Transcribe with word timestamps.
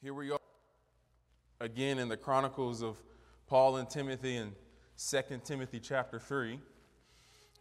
Here 0.00 0.14
we 0.14 0.30
are 0.30 0.38
again 1.60 1.98
in 1.98 2.08
the 2.08 2.16
Chronicles 2.16 2.84
of 2.84 3.02
Paul 3.48 3.78
and 3.78 3.90
Timothy 3.90 4.36
in 4.36 4.52
2 4.96 5.40
Timothy 5.44 5.80
chapter 5.80 6.20
3. 6.20 6.60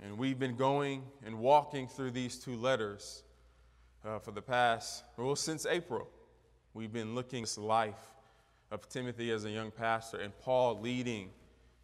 And 0.03 0.19
we've 0.19 0.37
been 0.37 0.55
going 0.55 1.01
and 1.25 1.39
walking 1.39 1.87
through 1.87 2.11
these 2.11 2.37
two 2.37 2.55
letters 2.55 3.23
uh, 4.05 4.19
for 4.19 4.29
the 4.29 4.41
past, 4.43 5.03
well, 5.17 5.35
since 5.35 5.65
April. 5.65 6.07
We've 6.75 6.93
been 6.93 7.15
looking 7.15 7.41
at 7.41 7.49
the 7.49 7.61
life 7.61 8.11
of 8.69 8.87
Timothy 8.87 9.31
as 9.31 9.45
a 9.45 9.49
young 9.49 9.71
pastor 9.71 10.17
and 10.17 10.31
Paul 10.37 10.79
leading 10.79 11.31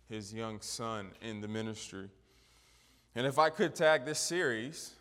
his 0.07 0.35
young 0.35 0.61
son 0.61 1.13
in 1.20 1.41
the 1.41 1.47
ministry. 1.47 2.09
And 3.15 3.25
if 3.25 3.39
I 3.39 3.49
could 3.49 3.73
tag 3.73 4.05
this 4.05 4.20
series, 4.20 4.93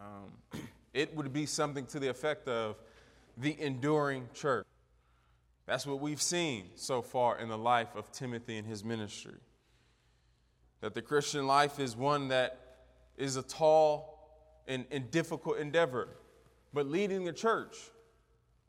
um, 0.00 0.62
it 0.94 1.14
would 1.14 1.30
be 1.30 1.44
something 1.44 1.84
to 1.88 2.00
the 2.00 2.08
effect 2.08 2.48
of 2.48 2.76
the 3.36 3.54
enduring 3.60 4.26
church. 4.32 4.64
That's 5.68 5.86
what 5.86 6.00
we've 6.00 6.22
seen 6.22 6.70
so 6.76 7.02
far 7.02 7.38
in 7.38 7.50
the 7.50 7.58
life 7.58 7.94
of 7.94 8.10
Timothy 8.10 8.56
and 8.56 8.66
his 8.66 8.82
ministry. 8.82 9.34
That 10.80 10.94
the 10.94 11.02
Christian 11.02 11.46
life 11.46 11.78
is 11.78 11.94
one 11.94 12.28
that 12.28 12.58
is 13.18 13.36
a 13.36 13.42
tall 13.42 14.64
and, 14.66 14.86
and 14.90 15.10
difficult 15.10 15.58
endeavor, 15.58 16.08
but 16.72 16.86
leading 16.86 17.26
the 17.26 17.34
church 17.34 17.76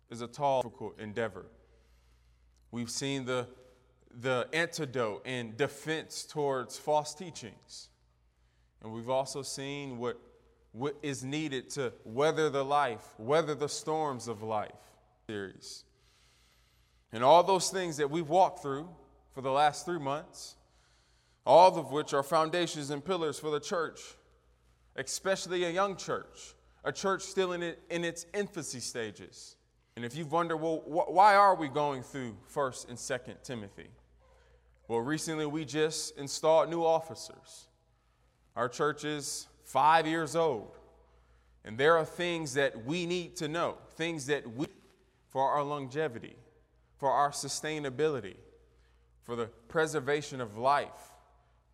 is 0.09 0.20
a 0.20 0.28
tall, 0.28 0.62
difficult 0.62 1.00
endeavor. 1.00 1.46
We've 2.70 2.90
seen 2.90 3.23
the, 3.23 3.48
the 4.20 4.50
antidote 4.52 5.22
and 5.23 5.56
defense 5.56 6.26
towards 6.26 6.78
false 6.78 7.14
teachings. 7.14 7.88
And 8.84 8.92
we've 8.92 9.09
also 9.09 9.42
seen 9.42 10.00
what, 10.00 10.20
what 10.73 10.98
is 11.02 11.23
needed 11.23 11.70
to 11.72 11.94
weather 12.04 12.50
the 12.50 12.66
life, 12.66 13.06
weather 13.18 13.56
the 13.56 13.70
storms 13.70 14.28
of 14.28 14.44
life 14.44 14.73
series. 15.30 15.86
And 17.12 17.23
all 17.23 17.44
those 17.44 17.70
things 17.70 17.98
that 17.98 18.09
we've 18.09 18.30
walked 18.30 18.62
through 18.62 18.88
for 19.34 19.41
the 19.41 19.52
last 19.52 19.86
three 19.86 20.00
months, 20.00 20.56
all 21.45 21.78
of 21.78 21.92
which 21.92 22.14
are 22.14 22.23
foundations 22.23 22.89
and 22.89 23.03
pillars 23.03 23.39
for 23.39 23.50
the 23.50 23.59
church, 23.59 24.00
especially 24.95 25.64
a 25.64 25.69
young 25.69 25.95
church, 25.95 26.53
a 26.84 26.92
church 26.92 27.23
still 27.23 27.53
in, 27.53 27.64
it, 27.64 27.80
in 27.89 28.03
its 28.03 28.25
infancy 28.34 28.80
stages. 28.80 29.56
And 29.95 30.06
if 30.06 30.16
you've 30.16 30.31
wondered, 30.31 30.58
well, 30.58 30.78
wh- 30.78 31.11
why 31.11 31.36
are 31.36 31.56
we 31.56 31.67
going 31.67 32.03
through 32.03 32.38
1st 32.53 32.89
and 32.89 32.97
2nd 32.97 33.44
Timothy? 33.44 33.89
Well, 34.88 35.00
recently 35.00 35.45
we 35.45 35.66
just 35.66 36.17
installed 36.17 36.69
new 36.69 36.84
officers. 36.84 37.67
Our 38.56 38.69
church 38.69 39.03
is 39.03 39.47
five 39.64 40.08
years 40.08 40.36
old. 40.36 40.78
And 41.64 41.78
there 41.78 41.97
are 41.97 42.06
things 42.06 42.53
that 42.56 42.86
we 42.86 43.06
need 43.06 43.36
to 43.38 43.47
know, 43.47 43.78
things 43.95 44.25
that 44.28 44.50
we, 44.56 44.67
for 45.28 45.50
our 45.52 45.64
longevity, 45.64 46.36
for 47.00 47.09
our 47.09 47.31
sustainability, 47.31 48.36
for 49.23 49.36
the 49.36 49.47
preservation 49.69 50.42
of 50.42 50.58
life 50.58 51.14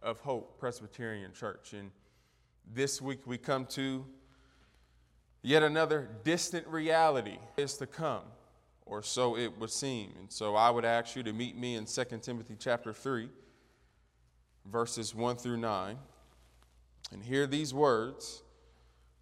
of 0.02 0.20
Hope 0.20 0.60
Presbyterian 0.60 1.34
Church. 1.34 1.74
And 1.74 1.90
this 2.74 3.02
week 3.02 3.26
we 3.26 3.40
come 3.40 3.66
to 3.68 4.06
yet 5.42 5.64
another 5.64 6.08
distant 6.24 6.68
reality 6.68 7.40
is 7.58 7.76
to 7.78 7.88
come, 7.88 8.22
or 8.86 9.02
so 9.02 9.36
it 9.36 9.60
would 9.60 9.72
seem. 9.72 10.12
And 10.20 10.32
so 10.32 10.56
I 10.56 10.70
would 10.70 10.86
ask 10.86 11.16
you 11.16 11.24
to 11.24 11.34
meet 11.34 11.58
me 11.58 11.76
in 11.76 11.86
2 11.86 12.04
Timothy 12.22 12.56
chapter 12.60 12.94
3, 12.94 13.28
verses 14.72 15.16
1 15.16 15.38
through 15.38 15.58
9, 15.58 15.98
and 17.12 17.24
hear 17.24 17.48
these 17.48 17.74
words 17.74 18.44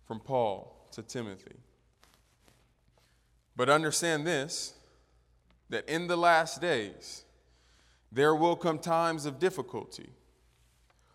from 0.05 0.19
Paul 0.19 0.89
to 0.91 1.01
Timothy. 1.01 1.55
But 3.55 3.69
understand 3.69 4.27
this 4.27 4.73
that 5.73 5.89
in 5.89 6.05
the 6.05 6.15
last 6.15 6.61
days 6.61 7.25
there 8.11 8.35
will 8.35 8.55
come 8.55 8.77
times 8.77 9.25
of 9.25 9.39
difficulty, 9.39 10.09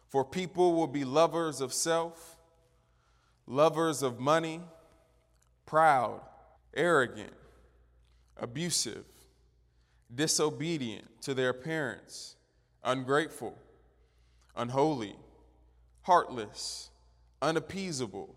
for 0.09 0.25
people 0.25 0.75
will 0.75 0.89
be 0.89 1.05
lovers 1.05 1.61
of 1.61 1.73
self, 1.73 2.37
lovers 3.47 4.03
of 4.03 4.19
money, 4.19 4.61
proud, 5.65 6.21
arrogant, 6.75 7.33
abusive, 8.37 9.05
disobedient 10.13 11.07
to 11.23 11.35
their 11.35 11.53
parents, 11.53 12.35
ungrateful, 12.83 13.57
unholy, 14.57 15.15
heartless, 16.03 16.91
unappeasable, 17.41 18.35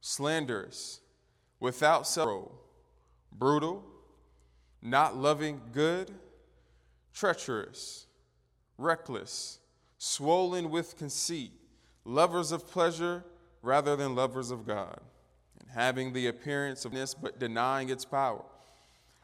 slanderous, 0.00 1.00
without 1.58 2.06
self, 2.06 2.52
brutal 3.32 3.84
not 4.82 5.16
loving 5.16 5.60
good, 5.72 6.12
treacherous, 7.12 8.06
reckless, 8.76 9.58
swollen 9.98 10.70
with 10.70 10.96
conceit, 10.96 11.52
lovers 12.04 12.52
of 12.52 12.66
pleasure 12.66 13.24
rather 13.62 13.96
than 13.96 14.14
lovers 14.14 14.50
of 14.50 14.66
God, 14.66 15.00
and 15.60 15.68
having 15.70 16.12
the 16.12 16.28
appearance 16.28 16.84
of 16.84 16.92
this 16.92 17.14
but 17.14 17.38
denying 17.38 17.90
its 17.90 18.04
power. 18.04 18.44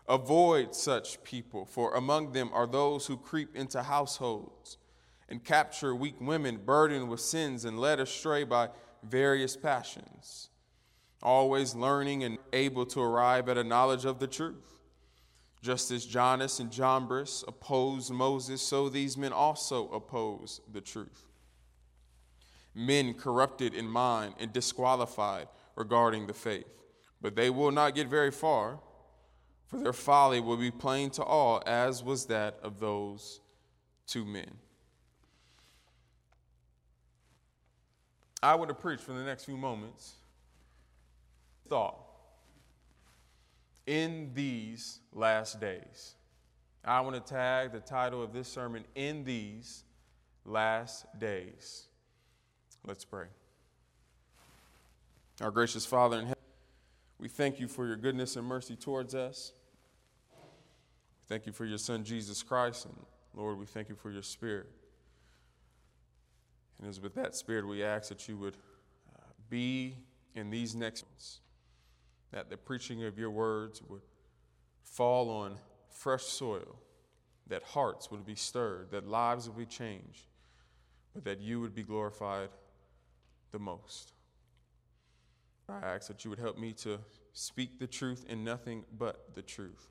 Avoid 0.08 0.74
such 0.74 1.22
people, 1.22 1.64
for 1.64 1.94
among 1.94 2.32
them 2.32 2.50
are 2.52 2.66
those 2.66 3.06
who 3.06 3.16
creep 3.16 3.56
into 3.56 3.82
households 3.82 4.76
and 5.28 5.42
capture 5.42 5.94
weak 5.94 6.16
women 6.20 6.60
burdened 6.64 7.08
with 7.08 7.20
sins 7.20 7.64
and 7.64 7.78
led 7.78 8.00
astray 8.00 8.44
by 8.44 8.68
various 9.02 9.56
passions, 9.56 10.50
always 11.22 11.74
learning 11.74 12.24
and 12.24 12.38
able 12.52 12.84
to 12.84 13.00
arrive 13.00 13.48
at 13.48 13.56
a 13.56 13.64
knowledge 13.64 14.04
of 14.04 14.18
the 14.18 14.26
truth. 14.26 14.80
Just 15.64 15.90
as 15.92 16.04
Jannes 16.04 16.60
and 16.60 16.70
Jambres 16.70 17.42
opposed 17.48 18.10
Moses, 18.12 18.60
so 18.60 18.90
these 18.90 19.16
men 19.16 19.32
also 19.32 19.88
oppose 19.92 20.60
the 20.70 20.82
truth. 20.82 21.24
Men 22.74 23.14
corrupted 23.14 23.72
in 23.72 23.88
mind 23.88 24.34
and 24.38 24.52
disqualified 24.52 25.48
regarding 25.74 26.26
the 26.26 26.34
faith. 26.34 26.66
But 27.22 27.34
they 27.34 27.48
will 27.48 27.70
not 27.70 27.94
get 27.94 28.08
very 28.08 28.30
far, 28.30 28.78
for 29.66 29.78
their 29.78 29.94
folly 29.94 30.38
will 30.38 30.58
be 30.58 30.70
plain 30.70 31.08
to 31.12 31.24
all, 31.24 31.62
as 31.64 32.04
was 32.04 32.26
that 32.26 32.58
of 32.62 32.78
those 32.78 33.40
two 34.06 34.26
men. 34.26 34.58
I 38.42 38.54
would 38.54 38.68
have 38.68 38.80
preached 38.80 39.02
for 39.02 39.14
the 39.14 39.24
next 39.24 39.44
few 39.44 39.56
moments 39.56 40.12
thought 41.70 42.03
in 43.86 44.30
these 44.34 45.00
last 45.12 45.60
days. 45.60 46.14
I 46.84 47.00
want 47.00 47.14
to 47.14 47.32
tag 47.32 47.72
the 47.72 47.80
title 47.80 48.22
of 48.22 48.32
this 48.32 48.48
sermon, 48.48 48.84
In 48.94 49.24
These 49.24 49.84
Last 50.44 51.06
Days. 51.18 51.88
Let's 52.86 53.04
pray. 53.04 53.26
Our 55.40 55.50
gracious 55.50 55.86
Father 55.86 56.18
in 56.18 56.26
heaven, 56.26 56.42
we 57.18 57.28
thank 57.28 57.58
you 57.58 57.68
for 57.68 57.86
your 57.86 57.96
goodness 57.96 58.36
and 58.36 58.46
mercy 58.46 58.76
towards 58.76 59.14
us. 59.14 59.52
Thank 61.26 61.46
you 61.46 61.52
for 61.52 61.64
your 61.64 61.78
Son, 61.78 62.04
Jesus 62.04 62.42
Christ. 62.42 62.84
And 62.84 62.94
Lord, 63.34 63.58
we 63.58 63.64
thank 63.64 63.88
you 63.88 63.94
for 63.94 64.10
your 64.10 64.22
Spirit. 64.22 64.70
And 66.78 66.88
as 66.88 67.00
with 67.00 67.14
that 67.14 67.34
Spirit, 67.34 67.66
we 67.66 67.82
ask 67.82 68.10
that 68.10 68.28
you 68.28 68.36
would 68.36 68.56
uh, 69.16 69.22
be 69.48 69.96
in 70.34 70.50
these 70.50 70.74
next 70.74 71.04
months 71.06 71.40
that 72.34 72.50
the 72.50 72.56
preaching 72.56 73.04
of 73.04 73.16
your 73.16 73.30
words 73.30 73.80
would 73.88 74.02
fall 74.82 75.30
on 75.30 75.56
fresh 75.88 76.24
soil, 76.24 76.80
that 77.46 77.62
hearts 77.62 78.10
would 78.10 78.26
be 78.26 78.34
stirred, 78.34 78.90
that 78.90 79.06
lives 79.06 79.48
would 79.48 79.56
be 79.56 79.64
changed, 79.64 80.26
but 81.14 81.24
that 81.24 81.40
you 81.40 81.60
would 81.60 81.76
be 81.76 81.84
glorified 81.84 82.48
the 83.52 83.58
most. 83.60 84.14
I 85.68 85.78
ask 85.94 86.08
that 86.08 86.24
you 86.24 86.30
would 86.30 86.40
help 86.40 86.58
me 86.58 86.72
to 86.72 86.98
speak 87.32 87.78
the 87.78 87.86
truth 87.86 88.26
and 88.28 88.44
nothing 88.44 88.84
but 88.98 89.32
the 89.34 89.42
truth. 89.42 89.86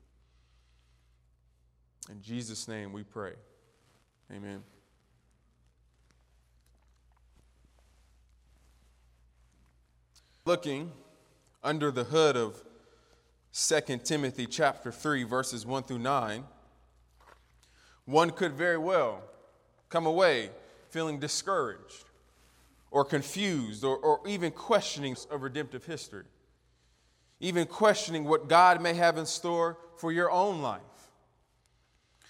In 2.10 2.20
Jesus' 2.20 2.68
name 2.68 2.92
we 2.92 3.04
pray. 3.04 3.32
Amen. 4.30 4.62
Looking 10.44 10.92
under 11.64 11.90
the 11.90 12.04
hood 12.04 12.36
of 12.36 12.62
2 13.54 13.80
Timothy 14.04 14.46
chapter 14.46 14.92
3 14.92 15.24
verses 15.24 15.64
1 15.64 15.84
through 15.84 15.98
9, 15.98 16.44
one 18.04 18.30
could 18.30 18.52
very 18.52 18.76
well 18.76 19.22
come 19.88 20.06
away 20.06 20.50
feeling 20.90 21.18
discouraged 21.18 22.04
or 22.90 23.04
confused 23.04 23.82
or, 23.82 23.96
or 23.96 24.20
even 24.28 24.52
questioning 24.52 25.16
of 25.30 25.42
redemptive 25.42 25.86
history, 25.86 26.26
even 27.40 27.66
questioning 27.66 28.24
what 28.24 28.48
God 28.48 28.82
may 28.82 28.92
have 28.92 29.16
in 29.16 29.24
store 29.24 29.78
for 29.96 30.12
your 30.12 30.30
own 30.30 30.60
life. 30.60 30.82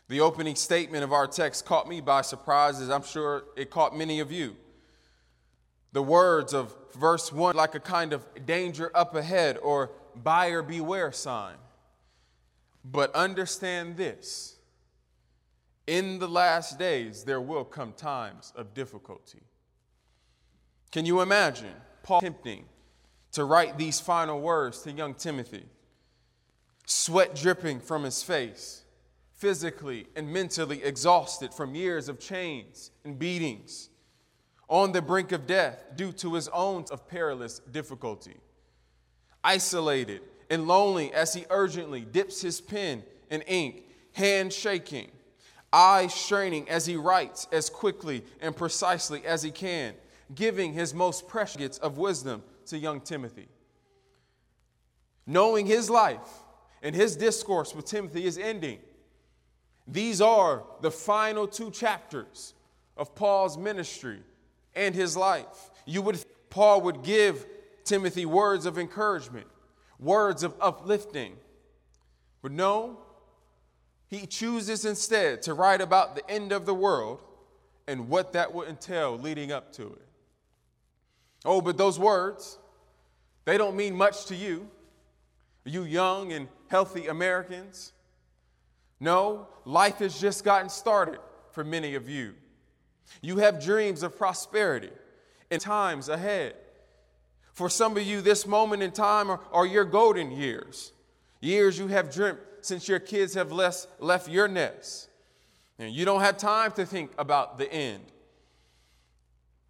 The 0.08 0.20
opening 0.20 0.54
statement 0.54 1.02
of 1.02 1.12
our 1.12 1.26
text 1.26 1.64
caught 1.64 1.88
me 1.88 2.00
by 2.00 2.22
surprise, 2.22 2.80
as 2.80 2.90
I'm 2.90 3.02
sure 3.02 3.44
it 3.56 3.70
caught 3.70 3.96
many 3.96 4.20
of 4.20 4.30
you 4.30 4.56
the 5.94 6.02
words 6.02 6.52
of 6.52 6.74
verse 6.92 7.32
1 7.32 7.54
like 7.54 7.74
a 7.76 7.80
kind 7.80 8.12
of 8.12 8.26
danger 8.44 8.90
up 8.94 9.14
ahead 9.14 9.56
or 9.62 9.92
buyer 10.22 10.60
beware 10.60 11.12
sign. 11.12 11.54
But 12.84 13.14
understand 13.14 13.96
this 13.96 14.56
in 15.86 16.18
the 16.18 16.28
last 16.28 16.78
days, 16.78 17.24
there 17.24 17.40
will 17.40 17.64
come 17.64 17.92
times 17.92 18.52
of 18.56 18.74
difficulty. 18.74 19.42
Can 20.90 21.06
you 21.06 21.20
imagine 21.20 21.74
Paul 22.02 22.20
tempting 22.20 22.64
to 23.32 23.44
write 23.44 23.78
these 23.78 24.00
final 24.00 24.40
words 24.40 24.82
to 24.82 24.92
young 24.92 25.14
Timothy? 25.14 25.64
Sweat 26.86 27.36
dripping 27.36 27.80
from 27.80 28.02
his 28.02 28.22
face, 28.22 28.82
physically 29.34 30.06
and 30.16 30.32
mentally 30.32 30.82
exhausted 30.82 31.54
from 31.54 31.76
years 31.76 32.08
of 32.08 32.18
chains 32.18 32.90
and 33.04 33.16
beatings, 33.16 33.90
on 34.68 34.92
the 34.92 35.02
brink 35.02 35.32
of 35.32 35.46
death 35.46 35.84
due 35.96 36.12
to 36.12 36.34
his 36.34 36.48
own 36.48 36.84
of 36.90 37.08
perilous 37.08 37.60
difficulty, 37.70 38.36
isolated 39.42 40.22
and 40.50 40.66
lonely 40.66 41.12
as 41.12 41.34
he 41.34 41.44
urgently 41.50 42.00
dips 42.02 42.40
his 42.40 42.60
pen 42.60 43.02
in 43.30 43.42
ink, 43.42 43.84
hand 44.12 44.52
shaking, 44.52 45.10
eyes 45.72 46.14
straining 46.14 46.68
as 46.68 46.86
he 46.86 46.96
writes 46.96 47.48
as 47.52 47.68
quickly 47.68 48.24
and 48.40 48.56
precisely 48.56 49.24
as 49.26 49.42
he 49.42 49.50
can, 49.50 49.94
giving 50.34 50.72
his 50.72 50.94
most 50.94 51.28
precious 51.28 51.56
gifts 51.56 51.78
of 51.78 51.98
wisdom 51.98 52.42
to 52.66 52.78
young 52.78 53.00
Timothy. 53.00 53.48
Knowing 55.26 55.66
his 55.66 55.90
life 55.90 56.42
and 56.82 56.94
his 56.94 57.16
discourse 57.16 57.74
with 57.74 57.86
Timothy 57.86 58.24
is 58.26 58.38
ending. 58.38 58.78
These 59.86 60.20
are 60.20 60.64
the 60.80 60.90
final 60.90 61.46
two 61.46 61.70
chapters 61.70 62.54
of 62.96 63.14
Paul's 63.14 63.58
ministry 63.58 64.20
and 64.76 64.94
his 64.94 65.16
life. 65.16 65.70
You 65.86 66.02
would 66.02 66.24
Paul 66.50 66.82
would 66.82 67.02
give 67.02 67.46
Timothy 67.84 68.26
words 68.26 68.64
of 68.64 68.78
encouragement, 68.78 69.46
words 69.98 70.42
of 70.42 70.54
uplifting. 70.60 71.36
But 72.42 72.52
no, 72.52 72.98
he 74.06 74.26
chooses 74.26 74.84
instead 74.84 75.42
to 75.42 75.54
write 75.54 75.80
about 75.80 76.14
the 76.14 76.30
end 76.30 76.52
of 76.52 76.66
the 76.66 76.74
world 76.74 77.20
and 77.88 78.08
what 78.08 78.32
that 78.34 78.54
will 78.54 78.64
entail 78.66 79.18
leading 79.18 79.50
up 79.50 79.72
to 79.72 79.86
it. 79.86 80.08
Oh, 81.44 81.60
but 81.60 81.76
those 81.76 81.98
words, 81.98 82.58
they 83.44 83.58
don't 83.58 83.76
mean 83.76 83.94
much 83.94 84.26
to 84.26 84.36
you, 84.36 84.70
you 85.64 85.82
young 85.82 86.32
and 86.32 86.48
healthy 86.68 87.08
Americans. 87.08 87.92
No, 89.00 89.48
life 89.64 89.98
has 89.98 90.20
just 90.20 90.44
gotten 90.44 90.68
started 90.68 91.18
for 91.50 91.64
many 91.64 91.94
of 91.94 92.08
you. 92.08 92.34
You 93.20 93.38
have 93.38 93.62
dreams 93.62 94.02
of 94.02 94.16
prosperity 94.16 94.90
and 95.50 95.60
times 95.60 96.08
ahead. 96.08 96.54
For 97.52 97.70
some 97.70 97.96
of 97.96 98.02
you, 98.02 98.20
this 98.20 98.46
moment 98.46 98.82
in 98.82 98.90
time 98.90 99.30
are, 99.30 99.40
are 99.52 99.66
your 99.66 99.84
golden 99.84 100.32
years, 100.32 100.92
years 101.40 101.78
you 101.78 101.86
have 101.88 102.12
dreamt 102.12 102.40
since 102.62 102.88
your 102.88 102.98
kids 102.98 103.34
have 103.34 103.52
left, 103.52 103.86
left 104.00 104.28
your 104.28 104.48
nest. 104.48 105.08
And 105.78 105.92
you 105.92 106.04
don't 106.04 106.20
have 106.20 106.38
time 106.38 106.72
to 106.72 106.86
think 106.86 107.12
about 107.18 107.58
the 107.58 107.70
end. 107.72 108.04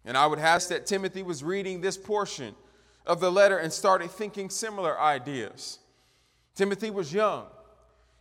And 0.05 0.15
I 0.15 0.27
would 0.27 0.39
ask 0.39 0.69
that 0.69 0.85
Timothy 0.85 1.23
was 1.23 1.43
reading 1.43 1.81
this 1.81 1.97
portion 1.97 2.55
of 3.05 3.19
the 3.19 3.31
letter 3.31 3.57
and 3.57 3.73
started 3.73 4.11
thinking 4.11 4.49
similar 4.49 4.99
ideas. 4.99 5.79
Timothy 6.55 6.89
was 6.89 7.11
young, 7.11 7.45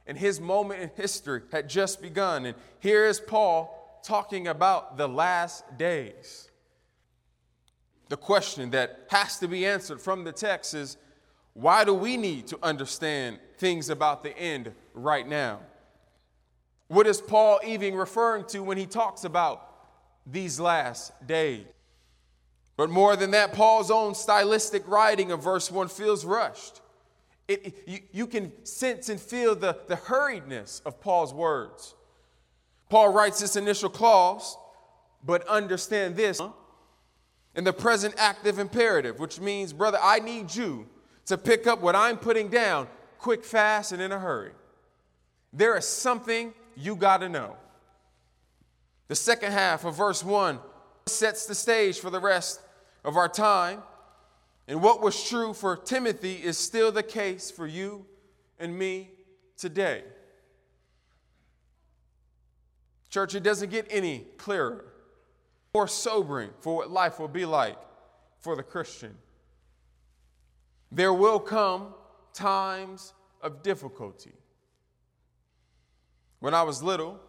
and 0.06 0.18
his 0.18 0.40
moment 0.40 0.80
in 0.80 0.90
history 0.96 1.42
had 1.52 1.68
just 1.68 2.02
begun. 2.02 2.46
And 2.46 2.56
here 2.80 3.06
is 3.06 3.20
Paul 3.20 3.83
talking 4.04 4.46
about 4.46 4.96
the 4.96 5.08
last 5.08 5.78
days. 5.78 6.50
The 8.10 8.16
question 8.16 8.70
that 8.70 9.06
has 9.08 9.38
to 9.38 9.48
be 9.48 9.66
answered 9.66 10.00
from 10.00 10.24
the 10.24 10.32
text 10.32 10.74
is 10.74 10.96
why 11.54 11.84
do 11.84 11.94
we 11.94 12.16
need 12.16 12.46
to 12.48 12.58
understand 12.62 13.38
things 13.58 13.88
about 13.88 14.22
the 14.22 14.36
end 14.36 14.72
right 14.92 15.26
now? 15.26 15.60
What 16.88 17.06
is 17.06 17.20
Paul 17.20 17.60
even 17.66 17.94
referring 17.94 18.44
to 18.46 18.60
when 18.60 18.76
he 18.76 18.86
talks 18.86 19.24
about 19.24 19.74
these 20.26 20.60
last 20.60 21.12
days? 21.26 21.64
But 22.76 22.90
more 22.90 23.16
than 23.16 23.30
that, 23.30 23.52
Paul's 23.52 23.90
own 23.90 24.14
stylistic 24.14 24.86
writing 24.88 25.30
of 25.30 25.42
verse 25.42 25.70
1 25.70 25.88
feels 25.88 26.24
rushed. 26.24 26.80
It, 27.46 27.84
you, 27.86 27.98
you 28.10 28.26
can 28.26 28.52
sense 28.64 29.08
and 29.08 29.20
feel 29.20 29.54
the, 29.54 29.78
the 29.86 29.96
hurriedness 29.96 30.82
of 30.84 31.00
Paul's 31.00 31.32
words. 31.32 31.94
Paul 32.94 33.08
writes 33.08 33.40
this 33.40 33.56
initial 33.56 33.90
clause, 33.90 34.56
but 35.24 35.44
understand 35.48 36.14
this 36.14 36.40
in 37.56 37.64
the 37.64 37.72
present 37.72 38.14
active 38.18 38.60
imperative, 38.60 39.18
which 39.18 39.40
means, 39.40 39.72
brother, 39.72 39.98
I 40.00 40.20
need 40.20 40.54
you 40.54 40.86
to 41.26 41.36
pick 41.36 41.66
up 41.66 41.80
what 41.80 41.96
I'm 41.96 42.16
putting 42.16 42.50
down 42.50 42.86
quick, 43.18 43.44
fast, 43.44 43.90
and 43.90 44.00
in 44.00 44.12
a 44.12 44.18
hurry. 44.20 44.52
There 45.52 45.76
is 45.76 45.84
something 45.84 46.54
you 46.76 46.94
got 46.94 47.16
to 47.16 47.28
know. 47.28 47.56
The 49.08 49.16
second 49.16 49.50
half 49.50 49.84
of 49.84 49.96
verse 49.96 50.22
1 50.22 50.60
sets 51.06 51.46
the 51.46 51.54
stage 51.56 51.98
for 51.98 52.10
the 52.10 52.20
rest 52.20 52.60
of 53.04 53.16
our 53.16 53.28
time. 53.28 53.82
And 54.68 54.80
what 54.80 55.02
was 55.02 55.28
true 55.28 55.52
for 55.52 55.76
Timothy 55.76 56.34
is 56.34 56.58
still 56.58 56.92
the 56.92 57.02
case 57.02 57.50
for 57.50 57.66
you 57.66 58.06
and 58.60 58.78
me 58.78 59.10
today. 59.56 60.04
Church, 63.14 63.36
it 63.36 63.44
doesn't 63.44 63.70
get 63.70 63.86
any 63.90 64.26
clearer 64.38 64.86
or 65.72 65.86
sobering 65.86 66.50
for 66.58 66.74
what 66.74 66.90
life 66.90 67.20
will 67.20 67.28
be 67.28 67.44
like 67.44 67.78
for 68.40 68.56
the 68.56 68.62
Christian. 68.64 69.14
There 70.90 71.14
will 71.14 71.38
come 71.38 71.94
times 72.32 73.12
of 73.40 73.62
difficulty. 73.62 74.32
When 76.40 76.54
I 76.54 76.64
was 76.64 76.82
little, 76.82 77.20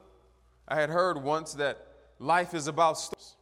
I 0.68 0.80
had 0.82 0.90
heard 0.90 1.22
once 1.22 1.54
that 1.54 1.86
life 2.18 2.56
is 2.56 2.66
about 2.66 2.98
storms. 2.98 3.36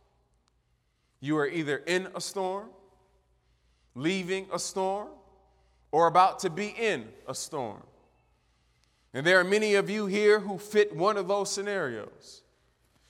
You 1.21 1.37
are 1.37 1.47
either 1.47 1.77
in 1.77 2.09
a 2.13 2.19
storm, 2.19 2.71
leaving 3.95 4.47
a 4.51 4.59
storm, 4.59 5.07
or 5.93 6.07
about 6.07 6.39
to 6.39 6.49
be 6.49 6.75
in 6.77 7.07
a 7.25 7.33
storm. 7.33 7.83
And 9.13 9.25
there 9.25 9.39
are 9.39 9.43
many 9.43 9.75
of 9.75 9.89
you 9.89 10.07
here 10.07 10.39
who 10.39 10.57
fit 10.57 10.95
one 10.95 11.17
of 11.17 11.27
those 11.27 11.51
scenarios. 11.51 12.41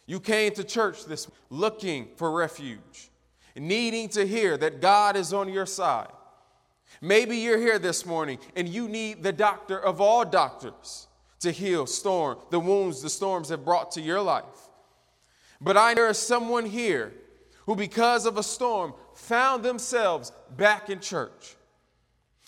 You 0.05 0.19
came 0.19 0.53
to 0.53 0.63
church 0.63 1.05
this 1.05 1.27
morning 1.27 1.39
looking 1.49 2.07
for 2.15 2.31
refuge, 2.31 3.11
needing 3.55 4.09
to 4.09 4.25
hear 4.25 4.57
that 4.57 4.81
God 4.81 5.15
is 5.15 5.31
on 5.33 5.47
your 5.47 5.65
side. 5.65 6.11
Maybe 7.01 7.37
you're 7.37 7.59
here 7.59 7.79
this 7.79 8.05
morning 8.05 8.39
and 8.55 8.67
you 8.67 8.87
need 8.87 9.23
the 9.23 9.31
doctor 9.31 9.79
of 9.79 10.01
all 10.01 10.25
doctors 10.25 11.07
to 11.39 11.51
heal 11.51 11.85
storm, 11.85 12.37
the 12.49 12.59
wounds 12.59 13.01
the 13.01 13.09
storms 13.09 13.49
have 13.49 13.63
brought 13.63 13.91
to 13.91 14.01
your 14.01 14.21
life. 14.21 14.43
But 15.61 15.77
I 15.77 15.91
know 15.91 15.95
there 15.95 16.09
is 16.09 16.17
someone 16.17 16.65
here 16.65 17.13
who, 17.65 17.75
because 17.75 18.25
of 18.25 18.37
a 18.37 18.43
storm, 18.43 18.93
found 19.13 19.63
themselves 19.63 20.31
back 20.57 20.89
in 20.89 20.99
church. 20.99 21.55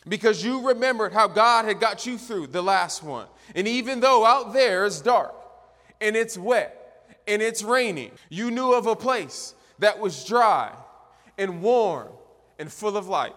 Because 0.07 0.43
you 0.43 0.67
remembered 0.67 1.13
how 1.13 1.27
God 1.27 1.65
had 1.65 1.79
got 1.79 2.05
you 2.05 2.17
through 2.17 2.47
the 2.47 2.61
last 2.61 3.03
one. 3.03 3.27
And 3.53 3.67
even 3.67 3.99
though 3.99 4.25
out 4.25 4.53
there 4.53 4.85
is 4.85 5.01
dark 5.01 5.35
and 6.01 6.15
it's 6.15 6.37
wet 6.37 7.15
and 7.27 7.41
it's 7.41 7.63
raining, 7.63 8.11
you 8.29 8.49
knew 8.49 8.73
of 8.73 8.87
a 8.87 8.95
place 8.95 9.53
that 9.79 9.99
was 9.99 10.25
dry 10.25 10.73
and 11.37 11.61
warm 11.61 12.09
and 12.57 12.71
full 12.71 12.97
of 12.97 13.07
light. 13.07 13.35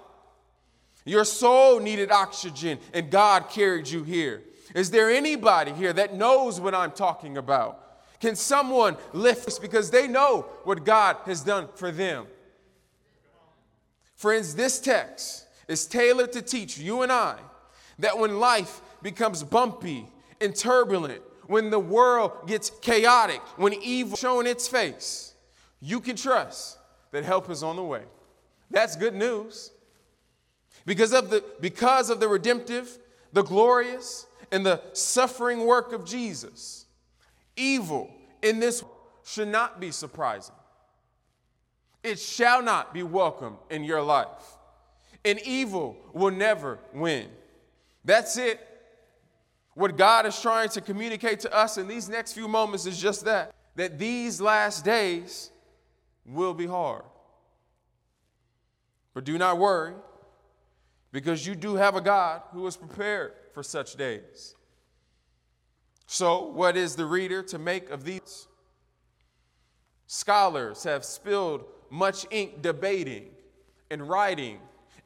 Your 1.04 1.24
soul 1.24 1.80
needed 1.80 2.10
oxygen 2.10 2.78
and 2.92 3.10
God 3.10 3.50
carried 3.50 3.88
you 3.88 4.04
here. 4.04 4.42
Is 4.74 4.90
there 4.90 5.10
anybody 5.10 5.72
here 5.72 5.92
that 5.92 6.14
knows 6.14 6.60
what 6.60 6.74
I'm 6.74 6.92
talking 6.92 7.38
about? 7.38 7.84
Can 8.20 8.34
someone 8.34 8.96
lift 9.12 9.44
this 9.44 9.58
because 9.58 9.90
they 9.90 10.08
know 10.08 10.42
what 10.64 10.84
God 10.84 11.16
has 11.24 11.42
done 11.42 11.68
for 11.74 11.90
them? 11.90 12.26
Friends, 14.16 14.54
this 14.54 14.80
text 14.80 15.46
is 15.68 15.86
tailored 15.86 16.32
to 16.32 16.42
teach 16.42 16.76
you 16.76 17.02
and 17.02 17.12
I 17.12 17.38
that 18.00 18.18
when 18.18 18.38
life 18.38 18.80
becomes 19.02 19.42
bumpy 19.42 20.06
and 20.40 20.54
turbulent, 20.54 21.22
when 21.46 21.70
the 21.70 21.78
world 21.78 22.46
gets 22.46 22.70
chaotic, 22.82 23.40
when 23.56 23.72
evil 23.72 24.16
showing 24.16 24.46
its 24.46 24.68
face, 24.68 25.34
you 25.80 25.98
can 25.98 26.14
trust 26.14 26.78
that 27.10 27.24
help 27.24 27.50
is 27.50 27.62
on 27.62 27.76
the 27.76 27.82
way. 27.82 28.02
That's 28.70 28.96
good 28.96 29.14
news. 29.14 29.70
Because 30.84 31.12
of 31.12 31.30
the, 31.30 31.42
because 31.60 32.10
of 32.10 32.20
the 32.20 32.28
redemptive, 32.28 32.98
the 33.32 33.42
glorious, 33.42 34.26
and 34.52 34.64
the 34.64 34.80
suffering 34.92 35.66
work 35.66 35.92
of 35.92 36.04
Jesus, 36.04 36.86
evil 37.56 38.10
in 38.42 38.60
this 38.60 38.84
should 39.24 39.48
not 39.48 39.80
be 39.80 39.90
surprising. 39.90 40.54
It 42.02 42.18
shall 42.18 42.62
not 42.62 42.94
be 42.94 43.02
welcome 43.02 43.56
in 43.70 43.84
your 43.84 44.02
life. 44.02 44.56
And 45.24 45.40
evil 45.44 45.96
will 46.12 46.30
never 46.30 46.78
win. 46.94 47.28
That's 48.04 48.36
it. 48.36 48.66
What 49.78 49.96
God 49.96 50.26
is 50.26 50.42
trying 50.42 50.70
to 50.70 50.80
communicate 50.80 51.38
to 51.40 51.56
us 51.56 51.78
in 51.78 51.86
these 51.86 52.08
next 52.08 52.32
few 52.32 52.48
moments 52.48 52.84
is 52.84 53.00
just 53.00 53.24
that 53.26 53.54
that 53.76 53.96
these 53.96 54.40
last 54.40 54.84
days 54.84 55.52
will 56.26 56.52
be 56.52 56.66
hard. 56.66 57.04
But 59.14 59.22
do 59.22 59.38
not 59.38 59.56
worry, 59.56 59.94
because 61.12 61.46
you 61.46 61.54
do 61.54 61.76
have 61.76 61.94
a 61.94 62.00
God 62.00 62.42
who 62.50 62.66
is 62.66 62.76
prepared 62.76 63.34
for 63.54 63.62
such 63.62 63.94
days. 63.94 64.56
So, 66.06 66.46
what 66.46 66.76
is 66.76 66.96
the 66.96 67.06
reader 67.06 67.44
to 67.44 67.56
make 67.56 67.88
of 67.90 68.02
these? 68.02 68.48
Scholars 70.08 70.82
have 70.82 71.04
spilled 71.04 71.64
much 71.88 72.26
ink 72.32 72.62
debating 72.62 73.28
and 73.92 74.08
writing 74.08 74.58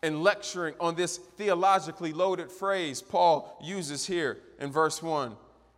and 0.02 0.22
lecturing 0.22 0.74
on 0.80 0.94
this 0.94 1.16
theologically 1.16 2.12
loaded 2.12 2.50
phrase 2.50 3.00
Paul 3.00 3.58
uses 3.62 4.06
here 4.06 4.38
in 4.58 4.70
verse 4.72 5.02
1 5.02 5.36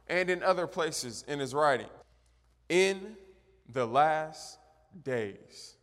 and 0.09 0.31
in 0.31 0.43
other 0.43 0.67
places 0.67 1.25
in 1.29 1.39
his 1.39 1.55
writing. 1.55 1.89
In 2.69 3.17
the 3.69 3.87
last 3.87 4.59
days. 5.03 5.77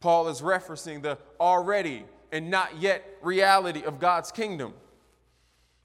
Paul 0.00 0.28
is 0.28 0.42
referencing 0.42 1.02
the 1.02 1.18
already 1.40 2.04
and 2.30 2.50
not 2.50 2.78
yet 2.78 3.04
reality 3.22 3.82
of 3.82 3.98
God's 3.98 4.30
kingdom. 4.30 4.74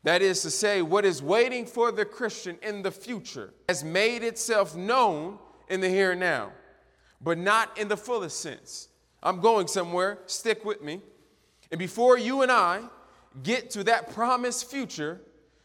That 0.04 0.22
is 0.22 0.42
to 0.42 0.52
say, 0.52 0.82
what 0.82 1.06
is 1.06 1.22
waiting 1.24 1.66
for 1.66 1.92
the 1.92 2.04
Christian 2.04 2.58
in 2.62 2.82
the 2.82 2.92
future 2.92 3.54
has 3.70 3.84
made 3.84 4.24
itself 4.24 4.76
known 4.76 5.40
in 5.70 5.80
the 5.80 5.88
here 5.88 6.12
and 6.12 6.20
now, 6.20 6.52
but 7.22 7.38
not 7.38 7.78
in 7.78 7.88
the 7.88 7.96
fullest 7.96 8.42
sense. 8.42 8.90
I'm 9.22 9.40
going 9.40 9.68
somewhere, 9.68 10.20
stick 10.26 10.66
with 10.66 10.82
me. 10.82 11.02
And 11.74 11.80
before 11.80 12.20
you 12.20 12.44
and 12.44 12.52
I 12.52 12.82
get 13.42 13.72
to 13.72 13.84
that 13.86 14.14
promised 14.14 14.70
future, 14.70 15.20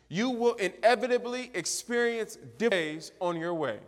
you 0.08 0.30
will 0.30 0.54
inevitably 0.54 1.50
experience 1.52 2.38
days 2.56 3.12
on 3.20 3.36
your 3.36 3.52
way. 3.52 3.78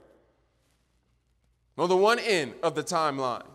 On 1.78 1.88
the 1.88 1.96
one 1.96 2.18
end 2.18 2.52
of 2.62 2.74
the 2.74 2.82
timeline, 2.82 3.46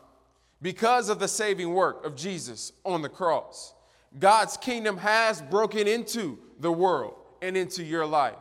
because 0.63 1.09
of 1.09 1.19
the 1.19 1.27
saving 1.27 1.75
work 1.75 2.03
of 2.07 2.15
Jesus 2.15 2.73
on 2.83 3.03
the 3.03 3.07
cross, 3.07 3.75
God's 4.17 4.57
kingdom 4.57 4.97
has 4.97 5.43
broken 5.43 5.87
into 5.87 6.39
the 6.59 6.71
world 6.71 7.13
and 7.43 7.55
into 7.55 7.83
your 7.83 8.07
life. 8.07 8.33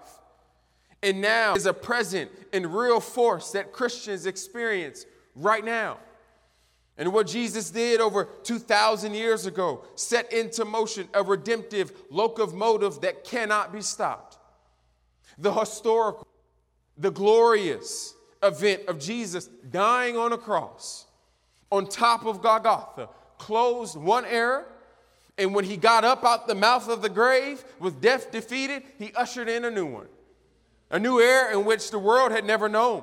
And 1.03 1.21
now 1.21 1.55
is 1.55 1.67
a 1.67 1.75
present 1.75 2.31
and 2.51 2.75
real 2.75 3.01
force 3.01 3.53
that 3.53 3.75
Christians 3.75 4.25
experience 4.25 5.05
right 5.37 5.67
now. 5.67 5.99
And 6.97 7.13
what 7.13 7.27
Jesus 7.27 7.71
did 7.71 8.01
over 8.01 8.29
2,000 8.45 9.15
years 9.15 9.47
ago 9.47 9.85
set 9.97 10.33
into 10.33 10.65
motion 10.65 11.09
a 11.13 11.23
redemptive 11.23 11.93
locomotive 12.11 13.01
that 13.01 13.25
cannot 13.25 13.73
be 13.73 13.81
stopped. 13.81 14.39
The 15.39 15.53
historical, 15.53 16.27
the 16.97 17.11
glorious 17.11 18.15
event 18.43 18.83
of 18.87 19.01
Jesus 19.01 19.49
dying 19.71 20.17
on 20.17 20.33
a 20.33 20.39
cross 20.39 21.07
on 21.73 21.89
top 21.89 22.25
of 22.25 22.41
Golgotha 22.41 23.09
closed 23.39 23.97
one 23.97 24.25
era. 24.25 24.65
And 25.37 25.53
when 25.53 25.65
he 25.65 25.77
got 25.77 26.05
up 26.05 26.25
out 26.25 26.47
the 26.47 26.55
mouth 26.55 26.89
of 26.89 27.03
the 27.03 27.09
grave 27.09 27.65
with 27.81 28.01
death 28.01 28.31
defeated, 28.31 28.85
he 29.01 29.13
ushered 29.15 29.49
in 29.49 29.65
a 29.65 29.71
new 29.71 29.87
one. 29.87 30.07
A 30.93 30.99
new 31.01 31.19
era 31.19 31.53
in 31.53 31.65
which 31.65 31.91
the 31.91 31.99
world 31.99 32.31
had 32.31 32.45
never 32.45 32.69
known 32.69 33.03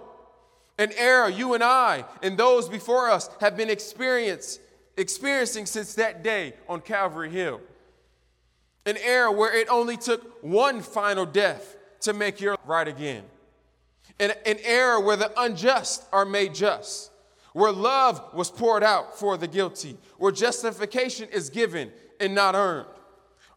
an 0.82 0.92
era 0.98 1.32
you 1.32 1.54
and 1.54 1.64
I 1.64 2.06
and 2.24 2.36
those 2.36 2.68
before 2.68 3.12
us 3.12 3.30
have 3.40 3.56
been 3.56 3.70
experiencing 3.70 4.58
since 4.98 5.94
that 5.94 6.24
day 6.24 6.54
on 6.68 6.82
Calvary 6.82 7.30
Hill. 7.30 7.62
An 8.88 8.98
era 8.98 9.32
where 9.32 9.56
it 9.56 9.70
only 9.70 9.96
took 9.96 10.44
one 10.44 10.82
final 10.82 11.28
death 11.28 11.76
to 12.00 12.14
make 12.14 12.42
your 12.42 12.58
right 12.66 12.88
again. 12.88 13.24
An, 14.20 14.32
an 14.44 14.58
era 14.64 15.00
where 15.00 15.18
the 15.18 15.32
unjust 15.40 16.04
are 16.12 16.26
made 16.26 16.56
just, 16.56 17.12
where 17.54 17.72
love 17.72 18.34
was 18.34 18.50
poured 18.50 18.84
out 18.84 19.20
for 19.20 19.38
the 19.38 19.48
guilty, 19.48 20.00
where 20.18 20.32
justification 20.32 21.30
is 21.30 21.52
given 21.52 21.92
and 22.20 22.34
not 22.34 22.56
earned, 22.56 22.88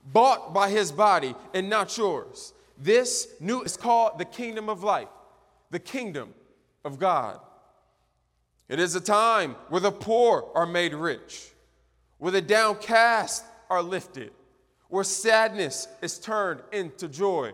bought 0.04 0.52
by 0.52 0.68
his 0.68 0.92
body 0.92 1.34
and 1.54 1.70
not 1.70 1.96
yours. 1.96 2.52
This 2.76 3.28
new 3.40 3.62
is 3.62 3.78
called 3.78 4.18
the 4.18 4.26
kingdom 4.26 4.68
of 4.68 4.82
life, 4.82 5.08
the 5.70 5.78
kingdom 5.78 6.34
of 6.84 6.98
God. 6.98 7.40
It 8.68 8.78
is 8.78 8.94
a 8.94 9.00
time 9.00 9.56
where 9.68 9.80
the 9.80 9.92
poor 9.92 10.50
are 10.54 10.66
made 10.66 10.94
rich, 10.94 11.50
where 12.18 12.32
the 12.32 12.40
downcast 12.40 13.44
are 13.68 13.82
lifted, 13.82 14.32
where 14.88 15.04
sadness 15.04 15.88
is 16.00 16.18
turned 16.18 16.60
into 16.72 17.08
joy, 17.08 17.52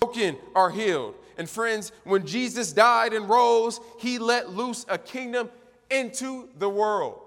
broken 0.00 0.36
are 0.54 0.70
healed. 0.70 1.14
And 1.36 1.48
friends, 1.48 1.92
when 2.04 2.26
Jesus 2.26 2.72
died 2.72 3.12
and 3.12 3.28
rose, 3.28 3.80
he 3.98 4.18
let 4.18 4.50
loose 4.50 4.86
a 4.88 4.98
kingdom 4.98 5.50
into 5.90 6.48
the 6.58 6.68
world. 6.68 7.20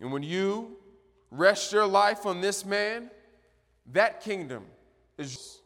And 0.00 0.12
when 0.12 0.22
you 0.22 0.76
rest 1.30 1.72
your 1.72 1.86
life 1.86 2.24
on 2.26 2.40
this 2.40 2.64
man, 2.64 3.10
that 3.92 4.20
kingdom 4.20 4.64
is 5.16 5.58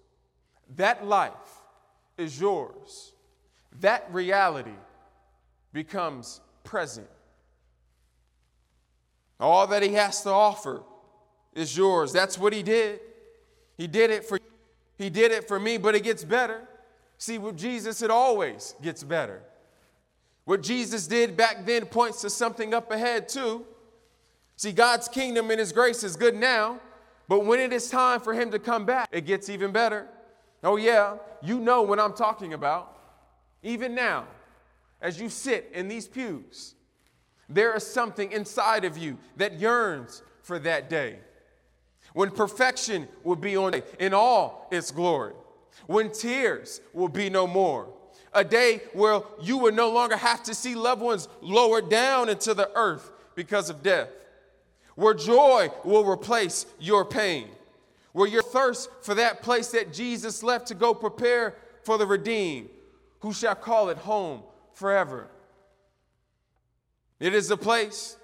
that 0.76 1.06
life 1.06 1.32
is 2.16 2.40
yours 2.40 3.11
that 3.80 4.06
reality 4.12 4.74
becomes 5.72 6.40
present. 6.64 7.08
All 9.40 9.66
that 9.66 9.82
he 9.82 9.94
has 9.94 10.22
to 10.22 10.30
offer 10.30 10.82
is 11.54 11.76
yours. 11.76 12.12
That's 12.12 12.38
what 12.38 12.52
he 12.52 12.62
did. 12.62 13.00
He 13.76 13.86
did 13.86 14.10
it 14.10 14.24
for 14.24 14.38
he 14.98 15.10
did 15.10 15.32
it 15.32 15.48
for 15.48 15.58
me, 15.58 15.78
but 15.78 15.94
it 15.96 16.04
gets 16.04 16.22
better. 16.22 16.68
See, 17.18 17.38
with 17.38 17.56
Jesus, 17.56 18.02
it 18.02 18.10
always 18.10 18.74
gets 18.82 19.02
better. 19.02 19.42
What 20.44 20.62
Jesus 20.62 21.06
did 21.06 21.36
back 21.36 21.64
then 21.66 21.86
points 21.86 22.20
to 22.22 22.30
something 22.30 22.74
up 22.74 22.90
ahead, 22.90 23.28
too. 23.28 23.64
See, 24.56 24.72
God's 24.72 25.08
kingdom 25.08 25.50
and 25.50 25.58
His 25.58 25.72
grace 25.72 26.02
is 26.02 26.16
good 26.16 26.34
now, 26.34 26.80
but 27.28 27.44
when 27.44 27.60
it 27.60 27.72
is 27.72 27.88
time 27.90 28.20
for 28.20 28.34
Him 28.34 28.50
to 28.50 28.58
come 28.58 28.84
back, 28.84 29.08
it 29.12 29.24
gets 29.24 29.48
even 29.48 29.72
better. 29.72 30.06
Oh, 30.62 30.76
yeah, 30.76 31.16
you 31.42 31.58
know 31.58 31.82
what 31.82 31.98
I'm 31.98 32.12
talking 32.12 32.54
about. 32.54 32.96
Even 33.62 33.94
now, 33.94 34.24
as 35.00 35.20
you 35.20 35.28
sit 35.28 35.70
in 35.72 35.88
these 35.88 36.08
pews, 36.08 36.74
there 37.48 37.74
is 37.74 37.86
something 37.86 38.32
inside 38.32 38.84
of 38.84 38.96
you 38.96 39.18
that 39.36 39.60
yearns 39.60 40.22
for 40.42 40.58
that 40.60 40.90
day. 40.90 41.18
When 42.14 42.30
perfection 42.30 43.08
will 43.22 43.36
be 43.36 43.56
on 43.56 43.82
in 43.98 44.12
all 44.14 44.68
its 44.70 44.90
glory. 44.90 45.34
When 45.86 46.10
tears 46.10 46.80
will 46.92 47.08
be 47.08 47.30
no 47.30 47.46
more. 47.46 47.88
A 48.34 48.44
day 48.44 48.82
where 48.92 49.20
you 49.40 49.58
will 49.58 49.72
no 49.72 49.90
longer 49.90 50.16
have 50.16 50.42
to 50.44 50.54
see 50.54 50.74
loved 50.74 51.02
ones 51.02 51.28
lowered 51.40 51.88
down 51.88 52.28
into 52.28 52.54
the 52.54 52.70
earth 52.74 53.10
because 53.34 53.70
of 53.70 53.82
death. 53.82 54.08
Where 54.94 55.14
joy 55.14 55.70
will 55.84 56.04
replace 56.04 56.66
your 56.78 57.04
pain. 57.04 57.48
Where 58.12 58.28
your 58.28 58.42
thirst 58.42 58.90
for 59.02 59.14
that 59.14 59.42
place 59.42 59.70
that 59.72 59.92
Jesus 59.92 60.42
left 60.42 60.68
to 60.68 60.74
go 60.74 60.92
prepare 60.92 61.54
for 61.84 61.96
the 61.96 62.06
redeemed 62.06 62.68
who 63.22 63.32
shall 63.32 63.54
call 63.54 63.88
it 63.88 63.98
home 63.98 64.42
forever. 64.74 65.28
It 67.20 67.34
is 67.34 67.50
a 67.52 67.56
place 67.56 68.16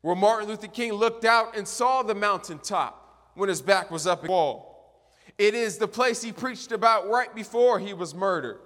where 0.00 0.16
Martin 0.16 0.48
Luther 0.48 0.66
King 0.66 0.92
looked 0.92 1.24
out 1.24 1.56
and 1.56 1.66
saw 1.66 2.02
the 2.02 2.14
mountaintop 2.14 3.30
when 3.34 3.48
his 3.48 3.62
back 3.62 3.90
was 3.90 4.06
up 4.06 4.18
against 4.18 4.26
the 4.26 4.32
wall. 4.32 5.02
It 5.38 5.54
is 5.54 5.78
the 5.78 5.86
place 5.86 6.22
he 6.22 6.32
preached 6.32 6.72
about 6.72 7.08
right 7.08 7.32
before 7.34 7.78
he 7.78 7.94
was 7.94 8.14
murdered. 8.14 8.58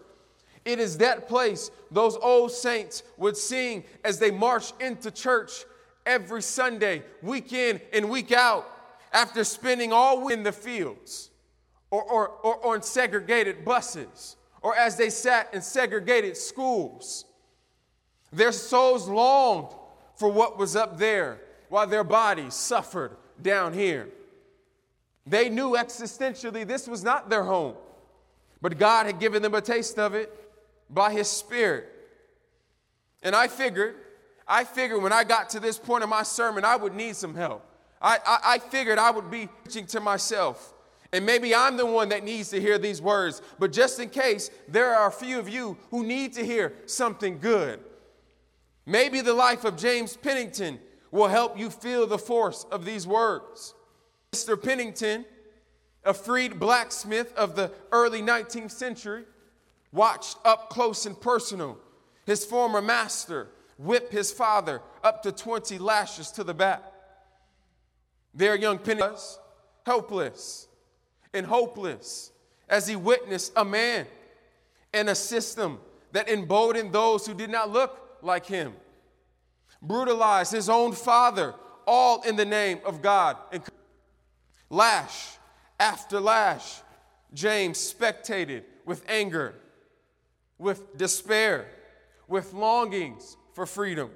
It 0.65 0.81
is 0.81 0.99
that 0.99 1.29
place 1.29 1.71
those 1.91 2.17
old 2.17 2.53
saints 2.53 3.03
would 3.19 3.37
sing 3.37 3.85
as 4.03 4.19
they 4.19 4.31
marched 4.31 4.81
into 4.81 5.11
church 5.11 5.65
every 6.07 6.43
Sunday, 6.43 7.03
week 7.21 7.53
in 7.53 7.83
and 7.93 8.09
week 8.09 8.33
out, 8.33 8.67
after 9.13 9.45
spending 9.45 9.93
all 9.93 10.25
week 10.25 10.39
in 10.39 10.43
the 10.43 10.53
fields 10.53 11.31
or, 11.91 12.03
or, 12.03 12.29
or 12.29 12.67
on 12.67 12.83
segregated 12.83 13.65
buses 13.65 14.37
or 14.67 14.77
as 14.77 14.97
they 14.97 15.11
sat 15.11 15.55
in 15.55 15.63
segregated 15.63 16.37
schools. 16.37 17.25
Their 18.33 18.51
souls 18.51 19.09
longed 19.09 19.73
for 20.17 20.29
what 20.29 20.59
was 20.59 20.75
up 20.75 20.99
there 20.99 21.39
while 21.69 21.87
their 21.87 22.03
bodies 22.03 22.55
suffered 22.55 23.17
down 23.41 23.73
here. 23.75 24.09
They 25.25 25.49
knew 25.51 25.77
existentially 25.77 26.67
this 26.67 26.89
was 26.89 27.05
not 27.05 27.31
their 27.31 27.45
home, 27.45 27.77
but 28.61 28.77
God 28.77 29.07
had 29.07 29.21
given 29.21 29.41
them 29.41 29.55
a 29.55 29.61
taste 29.61 30.01
of 30.01 30.15
it 30.15 30.33
by 30.91 31.13
His 31.13 31.29
Spirit. 31.29 31.87
And 33.23 33.37
I 33.37 33.47
figured, 33.47 33.95
I 34.49 34.65
figured 34.65 35.01
when 35.01 35.13
I 35.13 35.23
got 35.23 35.49
to 35.51 35.61
this 35.61 35.79
point 35.79 36.03
in 36.03 36.11
my 36.11 36.25
sermon, 36.25 36.65
I 36.65 36.75
would 36.75 36.93
need 36.93 37.15
some 37.15 37.37
help. 37.37 37.65
I, 38.03 38.19
I, 38.27 38.39
I 38.55 38.59
figured 38.59 38.99
I 38.99 39.13
would 39.13 39.31
be 39.31 39.47
preaching 39.63 39.87
to 39.87 40.01
myself. 40.01 40.75
And 41.17 41.25
maybe 41.25 41.55
I'm 41.55 41.79
the 41.79 41.87
one 41.87 42.11
that 42.11 42.25
needs 42.25 42.51
to 42.51 42.61
hear 42.61 42.77
these 42.77 43.01
words, 43.01 43.41
but 43.59 43.73
just 43.73 43.99
in 43.99 44.11
case, 44.11 44.51
there 44.69 44.95
are 44.95 45.09
a 45.09 45.11
few 45.11 45.39
of 45.39 45.49
you 45.49 45.79
who 45.91 46.05
need 46.05 46.35
to 46.35 46.45
hear 46.45 46.75
something 46.85 47.39
good. 47.39 47.81
Maybe 48.85 49.23
the 49.23 49.33
life 49.33 49.65
of 49.65 49.79
James 49.79 50.15
Pennington 50.15 50.79
will 51.11 51.29
help 51.29 51.59
you 51.59 51.71
feel 51.71 52.07
the 52.07 52.19
force 52.19 52.67
of 52.71 52.85
these 52.85 53.07
words. 53.07 53.73
Mr. 54.33 54.63
Pennington, 54.63 55.25
a 56.05 56.13
freed 56.13 56.61
blacksmith 56.61 57.33
of 57.35 57.57
the 57.57 57.73
early 57.93 58.21
19th 58.21 58.73
century, 58.73 59.25
watched 59.93 60.37
up 60.45 60.69
close 60.69 61.07
and 61.07 61.19
personal 61.19 61.79
his 62.27 62.45
former 62.45 62.83
master 62.83 63.49
whip 63.79 64.13
his 64.13 64.31
father 64.31 64.83
up 65.03 65.23
to 65.23 65.33
20 65.33 65.79
lashes 65.79 66.31
to 66.33 66.45
the 66.45 66.53
back. 66.53 66.83
Their 68.35 68.55
young 68.55 68.77
Pennington 68.77 69.13
was 69.13 69.39
helpless 69.87 70.69
and 71.37 71.47
hopeless 71.47 72.33
as 72.69 72.89
he 72.89 72.97
witnessed 72.97 73.53
a 73.57 73.65
man 73.65 74.07
and 74.93 75.09
a 75.09 75.15
system 75.15 75.79
that 76.13 76.29
emboldened 76.29 76.93
those 76.93 77.27
who 77.27 77.35
did 77.35 77.51
not 77.51 77.71
look 77.71 78.19
like 78.23 78.47
him, 78.47 78.73
brutalized 79.83 80.53
his 80.53 80.69
own 80.69 80.93
father, 80.93 81.55
all 81.87 82.23
in 82.23 82.37
the 82.37 82.45
name 82.45 82.81
of 82.85 83.03
God. 83.03 83.37
And 83.53 83.63
lash 84.71 85.37
after 85.79 86.19
lash, 86.21 86.81
James 87.35 87.79
spectated 87.79 88.65
with 88.85 89.05
anger, 89.09 89.55
with 90.59 90.97
despair, 90.97 91.67
with 92.29 92.53
longings 92.53 93.37
for 93.53 93.67
freedom. 93.67 94.11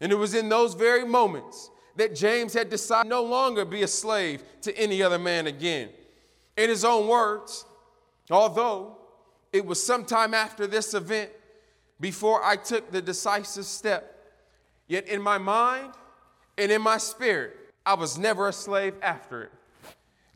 And 0.00 0.10
it 0.10 0.16
was 0.16 0.34
in 0.34 0.48
those 0.48 0.74
very 0.74 1.04
moments 1.04 1.70
that 1.96 2.14
James 2.14 2.54
had 2.54 2.70
decided 2.70 3.08
no 3.08 3.22
longer 3.22 3.64
be 3.64 3.82
a 3.82 3.88
slave 3.88 4.42
to 4.62 4.76
any 4.78 5.02
other 5.02 5.18
man 5.18 5.46
again. 5.46 5.90
In 6.56 6.68
his 6.68 6.84
own 6.84 7.08
words, 7.08 7.64
although 8.30 8.96
it 9.52 9.64
was 9.64 9.84
sometime 9.84 10.34
after 10.34 10.66
this 10.66 10.94
event 10.94 11.30
before 12.00 12.42
I 12.44 12.56
took 12.56 12.90
the 12.90 13.02
decisive 13.02 13.64
step, 13.64 14.18
yet 14.88 15.06
in 15.08 15.20
my 15.20 15.38
mind 15.38 15.92
and 16.58 16.72
in 16.72 16.82
my 16.82 16.98
spirit, 16.98 17.56
I 17.84 17.94
was 17.94 18.18
never 18.18 18.48
a 18.48 18.52
slave 18.52 18.94
after 19.02 19.44
it. 19.44 19.52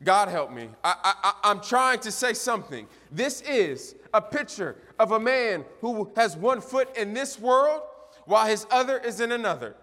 God 0.04 0.28
help 0.28 0.52
me. 0.52 0.68
I, 0.84 0.94
I, 1.22 1.32
I'm 1.44 1.60
trying 1.60 2.00
to 2.00 2.12
say 2.12 2.34
something. 2.34 2.86
This 3.10 3.40
is 3.42 3.94
a 4.12 4.20
picture 4.20 4.76
of 4.98 5.12
a 5.12 5.20
man 5.20 5.64
who 5.80 6.12
has 6.16 6.36
one 6.36 6.60
foot 6.60 6.94
in 6.96 7.14
this 7.14 7.38
world 7.38 7.82
while 8.26 8.46
his 8.46 8.66
other 8.70 8.98
is 8.98 9.20
in 9.20 9.32
another. 9.32 9.74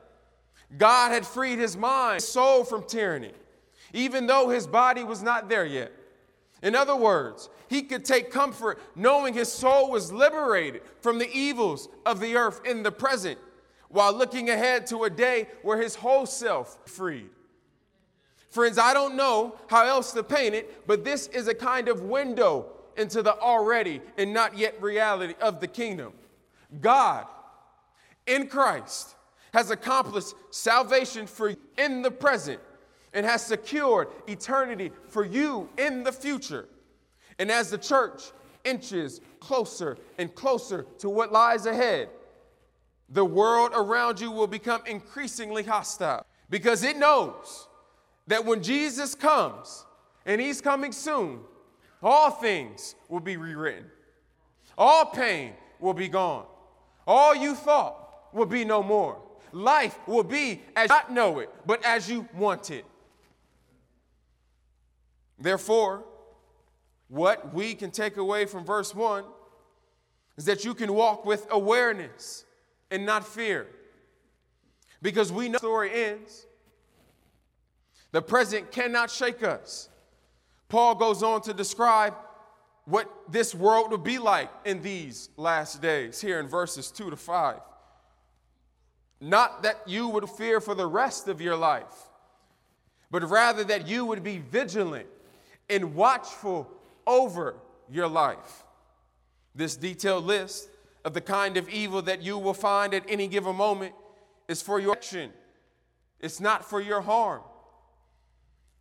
God 0.77 1.11
had 1.11 1.25
freed 1.25 1.59
his 1.59 1.77
mind, 1.77 2.15
his 2.15 2.27
soul 2.27 2.63
from 2.63 2.83
tyranny, 2.83 3.31
even 3.93 4.25
though 4.27 4.49
his 4.49 4.65
body 4.65 5.03
was 5.03 5.21
not 5.21 5.49
there 5.49 5.65
yet. 5.65 5.91
In 6.61 6.75
other 6.75 6.95
words, 6.95 7.49
he 7.67 7.83
could 7.83 8.05
take 8.05 8.31
comfort 8.31 8.79
knowing 8.95 9.33
his 9.33 9.51
soul 9.51 9.91
was 9.91 10.11
liberated 10.11 10.81
from 11.01 11.19
the 11.19 11.29
evils 11.31 11.89
of 12.05 12.19
the 12.19 12.35
earth 12.35 12.61
in 12.65 12.83
the 12.83 12.91
present, 12.91 13.37
while 13.89 14.13
looking 14.13 14.49
ahead 14.49 14.87
to 14.87 15.03
a 15.03 15.09
day 15.09 15.47
where 15.61 15.79
his 15.79 15.95
whole 15.95 16.25
self 16.25 16.79
freed. 16.85 17.29
Friends, 18.49 18.77
I 18.77 18.93
don't 18.93 19.15
know 19.15 19.55
how 19.67 19.85
else 19.85 20.13
to 20.13 20.23
paint 20.23 20.55
it, 20.55 20.87
but 20.87 21.03
this 21.03 21.27
is 21.27 21.47
a 21.47 21.55
kind 21.55 21.87
of 21.87 22.01
window 22.01 22.67
into 22.97 23.21
the 23.21 23.35
already 23.39 23.99
and 24.17 24.33
not 24.33 24.57
yet 24.57 24.81
reality 24.81 25.33
of 25.41 25.59
the 25.59 25.67
kingdom. 25.67 26.13
God 26.79 27.25
in 28.25 28.47
Christ 28.47 29.15
has 29.53 29.71
accomplished 29.71 30.33
salvation 30.49 31.27
for 31.27 31.49
you 31.49 31.57
in 31.77 32.01
the 32.01 32.11
present 32.11 32.59
and 33.13 33.25
has 33.25 33.45
secured 33.45 34.07
eternity 34.27 34.91
for 35.07 35.23
you 35.23 35.69
in 35.77 36.03
the 36.03 36.11
future. 36.11 36.67
And 37.39 37.51
as 37.51 37.69
the 37.69 37.77
church 37.77 38.23
inches 38.63 39.21
closer 39.39 39.97
and 40.17 40.33
closer 40.33 40.85
to 40.99 41.09
what 41.09 41.31
lies 41.31 41.65
ahead, 41.65 42.09
the 43.09 43.25
world 43.25 43.71
around 43.75 44.19
you 44.19 44.31
will 44.31 44.47
become 44.47 44.81
increasingly 44.87 45.63
hostile 45.63 46.25
because 46.49 46.83
it 46.83 46.97
knows 46.97 47.67
that 48.27 48.45
when 48.45 48.63
Jesus 48.63 49.13
comes, 49.15 49.85
and 50.25 50.39
he's 50.39 50.61
coming 50.61 50.91
soon, 50.91 51.39
all 52.01 52.31
things 52.31 52.95
will 53.09 53.19
be 53.19 53.37
rewritten. 53.37 53.85
All 54.77 55.05
pain 55.05 55.53
will 55.79 55.93
be 55.93 56.07
gone. 56.07 56.45
All 57.05 57.35
you 57.35 57.55
thought 57.55 58.33
will 58.33 58.45
be 58.45 58.65
no 58.65 58.81
more. 58.81 59.21
Life 59.53 59.97
will 60.07 60.23
be 60.23 60.61
as 60.75 60.89
you 60.89 60.95
not 60.95 61.11
know 61.11 61.39
it, 61.39 61.49
but 61.65 61.85
as 61.85 62.09
you 62.09 62.27
want 62.35 62.71
it. 62.71 62.85
Therefore, 65.39 66.03
what 67.07 67.53
we 67.53 67.75
can 67.75 67.91
take 67.91 68.17
away 68.17 68.45
from 68.45 68.65
verse 68.65 68.95
1 68.95 69.23
is 70.37 70.45
that 70.45 70.65
you 70.65 70.73
can 70.73 70.93
walk 70.93 71.25
with 71.25 71.45
awareness 71.51 72.45
and 72.89 73.05
not 73.05 73.27
fear. 73.27 73.67
Because 75.03 75.31
we 75.31 75.49
know 75.49 75.53
the 75.53 75.59
story 75.59 75.91
ends. 75.93 76.47
The 78.11 78.21
present 78.21 78.71
cannot 78.71 79.11
shake 79.11 79.43
us. 79.43 79.89
Paul 80.67 80.95
goes 80.95 81.21
on 81.21 81.41
to 81.41 81.53
describe 81.53 82.15
what 82.85 83.07
this 83.29 83.53
world 83.53 83.91
will 83.91 83.97
be 83.99 84.17
like 84.17 84.49
in 84.65 84.81
these 84.81 85.29
last 85.37 85.81
days 85.81 86.19
here 86.19 86.39
in 86.39 86.47
verses 86.47 86.89
2 86.89 87.11
to 87.11 87.15
5. 87.15 87.59
Not 89.23 89.63
that 89.63 89.79
you 89.85 90.09
would 90.09 90.29
fear 90.29 90.59
for 90.59 90.75
the 90.75 90.85
rest 90.85 91.29
of 91.29 91.39
your 91.39 91.55
life, 91.55 92.09
but 93.09 93.23
rather 93.23 93.63
that 93.63 93.87
you 93.87 94.03
would 94.03 94.21
be 94.21 94.39
vigilant 94.39 95.07
and 95.69 95.95
watchful 95.95 96.69
over 97.07 97.55
your 97.89 98.09
life. 98.09 98.65
This 99.55 99.77
detailed 99.77 100.25
list 100.25 100.67
of 101.05 101.13
the 101.13 101.21
kind 101.21 101.55
of 101.55 101.69
evil 101.69 102.01
that 102.01 102.21
you 102.21 102.37
will 102.37 102.53
find 102.53 102.93
at 102.93 103.05
any 103.07 103.29
given 103.29 103.55
moment 103.55 103.95
is 104.49 104.61
for 104.61 104.77
your 104.77 104.91
action, 104.91 105.31
it's 106.19 106.41
not 106.41 106.69
for 106.69 106.81
your 106.81 106.99
harm. 106.99 107.43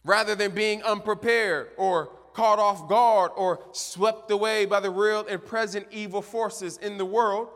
Rather 0.05 0.35
than 0.35 0.51
being 0.51 0.83
unprepared 0.83 1.69
or 1.77 2.07
caught 2.33 2.59
off 2.59 2.89
guard 2.89 3.31
or 3.37 3.61
swept 3.71 4.29
away 4.33 4.67
by 4.67 4.81
the 4.81 4.91
real 4.91 5.25
and 5.25 5.47
present 5.47 5.87
evil 5.93 6.21
forces 6.21 6.79
in 6.79 6.99
the 6.99 7.05
world, 7.05 7.47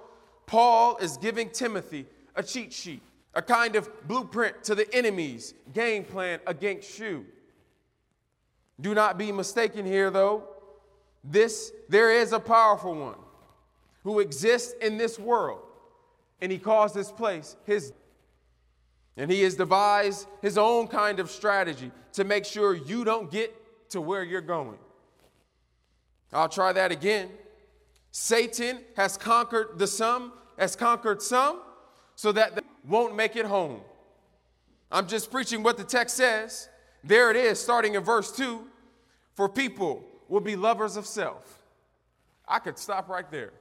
Paul 0.46 0.98
is 0.98 1.16
giving 1.16 1.50
Timothy 1.50 2.06
a 2.36 2.42
cheat 2.42 2.72
sheet, 2.72 3.02
a 3.34 3.42
kind 3.42 3.76
of 3.76 3.88
blueprint 4.06 4.62
to 4.64 4.74
the 4.74 4.92
enemy's 4.94 5.54
game 5.74 6.04
plan 6.04 6.38
against 6.46 6.98
you. 6.98 7.26
Do 8.80 8.94
not 8.94 9.18
be 9.18 9.32
mistaken 9.32 9.86
here, 9.86 10.10
though. 10.10 10.44
This, 11.24 11.72
there 11.88 12.12
is 12.12 12.32
a 12.32 12.38
powerful 12.38 12.94
one 12.94 13.18
who 14.04 14.20
exists 14.20 14.74
in 14.80 14.98
this 14.98 15.18
world, 15.18 15.60
and 16.40 16.52
he 16.52 16.58
calls 16.58 16.92
this 16.92 17.10
place 17.10 17.56
his. 17.64 17.92
And 19.16 19.30
he 19.30 19.42
has 19.42 19.54
devised 19.54 20.28
his 20.42 20.58
own 20.58 20.88
kind 20.88 21.18
of 21.18 21.30
strategy 21.30 21.90
to 22.12 22.24
make 22.24 22.44
sure 22.44 22.74
you 22.74 23.02
don't 23.02 23.30
get 23.30 23.90
to 23.90 24.00
where 24.00 24.22
you're 24.22 24.42
going. 24.42 24.78
I'll 26.32 26.50
try 26.50 26.72
that 26.72 26.92
again. 26.92 27.30
Satan 28.10 28.80
has 28.96 29.16
conquered 29.16 29.78
the 29.78 29.86
some, 29.86 30.32
has 30.58 30.76
conquered 30.76 31.22
some, 31.22 31.60
so 32.16 32.32
that 32.32 32.56
they 32.56 32.62
won't 32.88 33.14
make 33.14 33.36
it 33.36 33.46
home. 33.46 33.80
I'm 34.90 35.06
just 35.06 35.30
preaching 35.30 35.62
what 35.62 35.76
the 35.76 35.84
text 35.84 36.16
says. 36.16 36.68
There 37.04 37.30
it 37.30 37.36
is, 37.36 37.60
starting 37.60 37.94
in 37.94 38.02
verse 38.02 38.32
2. 38.32 38.66
For 39.34 39.48
people 39.48 40.02
will 40.28 40.40
be 40.40 40.56
lovers 40.56 40.96
of 40.96 41.06
self. 41.06 41.62
I 42.48 42.58
could 42.58 42.78
stop 42.78 43.08
right 43.08 43.30
there. 43.30 43.52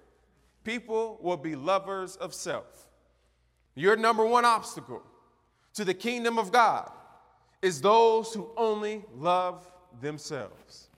People 0.63 1.20
will 1.22 1.38
be 1.38 1.56
lovers 1.56 2.15
of 2.15 2.34
self. 2.34 2.88
Your 3.76 3.96
number 3.96 4.26
one 4.26 4.46
obstacle 4.46 5.04
to 5.74 5.84
the 5.84 5.94
kingdom 5.94 6.39
of 6.39 6.52
God 6.52 6.89
is 7.62 7.82
those 7.82 8.34
who 8.34 8.50
only 8.56 9.04
love 9.15 9.70
themselves. 10.02 10.89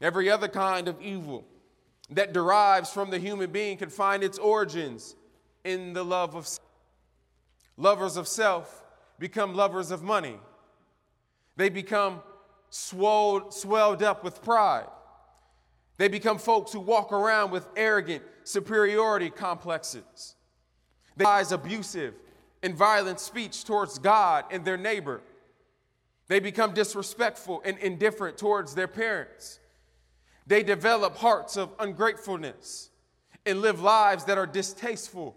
Every 0.00 0.30
other 0.30 0.48
kind 0.48 0.86
of 0.86 1.00
evil 1.02 1.44
that 2.10 2.32
derives 2.32 2.90
from 2.90 3.10
the 3.10 3.18
human 3.18 3.50
being 3.50 3.76
can 3.76 3.90
find 3.90 4.22
its 4.22 4.38
origins 4.38 5.16
in 5.64 5.92
the 5.92 6.04
love 6.04 6.34
of 6.34 6.46
self. 6.46 6.67
Lovers 7.78 8.16
of 8.16 8.26
self 8.26 8.82
become 9.20 9.54
lovers 9.54 9.92
of 9.92 10.02
money. 10.02 10.36
They 11.56 11.68
become 11.68 12.20
swelled, 12.70 13.54
swelled 13.54 14.02
up 14.02 14.24
with 14.24 14.42
pride. 14.42 14.88
They 15.96 16.08
become 16.08 16.38
folks 16.38 16.72
who 16.72 16.80
walk 16.80 17.12
around 17.12 17.52
with 17.52 17.66
arrogant 17.76 18.24
superiority 18.42 19.30
complexes. 19.30 20.34
They 21.16 21.24
use 21.38 21.52
abusive 21.52 22.14
and 22.62 22.74
violent 22.74 23.20
speech 23.20 23.64
towards 23.64 23.98
God 23.98 24.44
and 24.50 24.64
their 24.64 24.76
neighbor. 24.76 25.20
They 26.26 26.40
become 26.40 26.74
disrespectful 26.74 27.62
and 27.64 27.78
indifferent 27.78 28.38
towards 28.38 28.74
their 28.74 28.88
parents. 28.88 29.60
They 30.46 30.64
develop 30.64 31.16
hearts 31.16 31.56
of 31.56 31.70
ungratefulness 31.78 32.90
and 33.46 33.60
live 33.60 33.80
lives 33.80 34.24
that 34.24 34.36
are 34.36 34.46
distasteful 34.46 35.36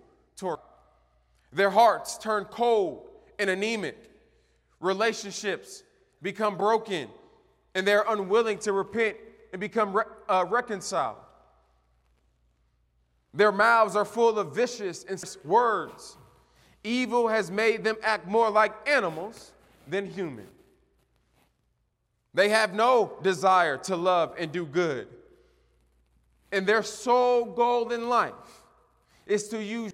their 1.53 1.69
hearts 1.69 2.17
turn 2.17 2.45
cold 2.45 3.07
and 3.39 3.49
anemic. 3.49 3.97
Relationships 4.79 5.83
become 6.21 6.57
broken, 6.57 7.07
and 7.75 7.85
they're 7.85 8.05
unwilling 8.07 8.57
to 8.59 8.73
repent 8.73 9.17
and 9.51 9.59
become 9.59 9.95
re- 9.95 10.03
uh, 10.29 10.45
reconciled. 10.47 11.17
Their 13.33 13.51
mouths 13.51 13.95
are 13.95 14.05
full 14.05 14.39
of 14.39 14.55
vicious 14.55 15.03
and 15.03 15.23
words. 15.45 16.17
Evil 16.83 17.27
has 17.27 17.51
made 17.51 17.83
them 17.83 17.95
act 18.01 18.27
more 18.27 18.49
like 18.49 18.73
animals 18.87 19.51
than 19.87 20.05
human. 20.05 20.47
They 22.33 22.49
have 22.49 22.73
no 22.73 23.13
desire 23.21 23.77
to 23.79 23.95
love 23.95 24.35
and 24.37 24.51
do 24.51 24.65
good. 24.65 25.07
And 26.51 26.65
their 26.65 26.83
sole 26.83 27.45
goal 27.45 27.91
in 27.91 28.09
life 28.09 28.33
is 29.25 29.47
to 29.49 29.63
use 29.63 29.93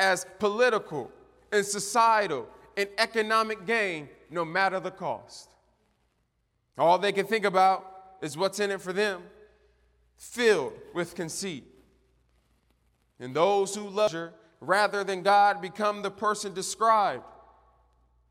as 0.00 0.26
political 0.40 1.12
and 1.52 1.64
societal 1.64 2.48
and 2.76 2.88
economic 2.98 3.66
gain 3.66 4.08
no 4.30 4.44
matter 4.44 4.80
the 4.80 4.90
cost. 4.90 5.50
All 6.78 6.98
they 6.98 7.12
can 7.12 7.26
think 7.26 7.44
about 7.44 8.16
is 8.22 8.36
what's 8.36 8.58
in 8.58 8.70
it 8.70 8.80
for 8.80 8.92
them 8.92 9.22
filled 10.16 10.72
with 10.94 11.14
conceit. 11.14 11.64
And 13.18 13.34
those 13.34 13.74
who 13.74 13.88
love 13.88 14.14
rather 14.60 15.04
than 15.04 15.22
God 15.22 15.60
become 15.60 16.02
the 16.02 16.10
person 16.10 16.54
described 16.54 17.24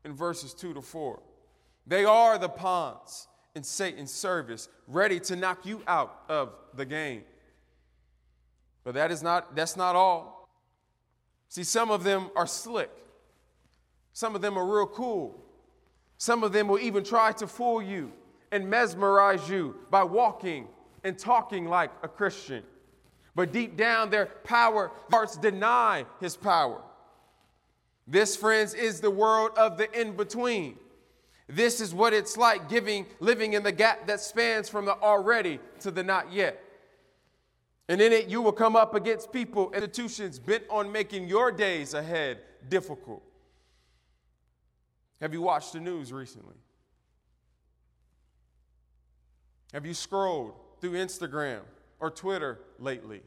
in 0.04 0.14
verses 0.14 0.54
2 0.54 0.74
to 0.74 0.82
4. 0.82 1.20
They 1.86 2.04
are 2.04 2.38
the 2.38 2.48
pawns 2.48 3.28
in 3.54 3.62
Satan's 3.62 4.12
service, 4.12 4.68
ready 4.86 5.18
to 5.20 5.36
knock 5.36 5.66
you 5.66 5.82
out 5.86 6.22
of 6.28 6.54
the 6.74 6.84
game. 6.84 7.24
But 8.84 8.94
that 8.94 9.10
is 9.10 9.22
not 9.22 9.54
that's 9.54 9.76
not 9.76 9.96
all. 9.96 10.39
See, 11.50 11.64
some 11.64 11.90
of 11.90 12.04
them 12.04 12.30
are 12.36 12.46
slick. 12.46 12.90
Some 14.12 14.34
of 14.36 14.40
them 14.40 14.56
are 14.56 14.64
real 14.64 14.86
cool. 14.86 15.36
Some 16.16 16.44
of 16.44 16.52
them 16.52 16.68
will 16.68 16.78
even 16.78 17.02
try 17.02 17.32
to 17.32 17.46
fool 17.46 17.82
you 17.82 18.12
and 18.52 18.70
mesmerize 18.70 19.48
you 19.50 19.74
by 19.90 20.04
walking 20.04 20.68
and 21.02 21.18
talking 21.18 21.66
like 21.66 21.90
a 22.02 22.08
Christian. 22.08 22.62
But 23.34 23.52
deep 23.52 23.76
down, 23.76 24.10
their 24.10 24.26
power 24.26 24.92
hearts 25.10 25.36
deny 25.36 26.06
his 26.20 26.36
power. 26.36 26.82
This, 28.06 28.36
friends, 28.36 28.72
is 28.72 29.00
the 29.00 29.10
world 29.10 29.50
of 29.56 29.76
the 29.76 29.90
in 30.00 30.16
between. 30.16 30.78
This 31.48 31.80
is 31.80 31.92
what 31.92 32.12
it's 32.12 32.36
like 32.36 32.68
giving, 32.68 33.06
living 33.18 33.54
in 33.54 33.64
the 33.64 33.72
gap 33.72 34.06
that 34.06 34.20
spans 34.20 34.68
from 34.68 34.84
the 34.84 34.96
already 34.98 35.58
to 35.80 35.90
the 35.90 36.04
not 36.04 36.32
yet. 36.32 36.62
And 37.90 38.00
in 38.00 38.12
it, 38.12 38.28
you 38.28 38.40
will 38.40 38.52
come 38.52 38.76
up 38.76 38.94
against 38.94 39.32
people, 39.32 39.72
institutions 39.72 40.38
bent 40.38 40.62
on 40.70 40.92
making 40.92 41.26
your 41.26 41.50
days 41.50 41.92
ahead 41.92 42.38
difficult. 42.68 43.20
Have 45.20 45.32
you 45.34 45.42
watched 45.42 45.72
the 45.72 45.80
news 45.80 46.12
recently? 46.12 46.54
Have 49.72 49.84
you 49.84 49.92
scrolled 49.92 50.52
through 50.80 50.92
Instagram 50.92 51.62
or 51.98 52.12
Twitter 52.12 52.60
lately? 52.78 53.22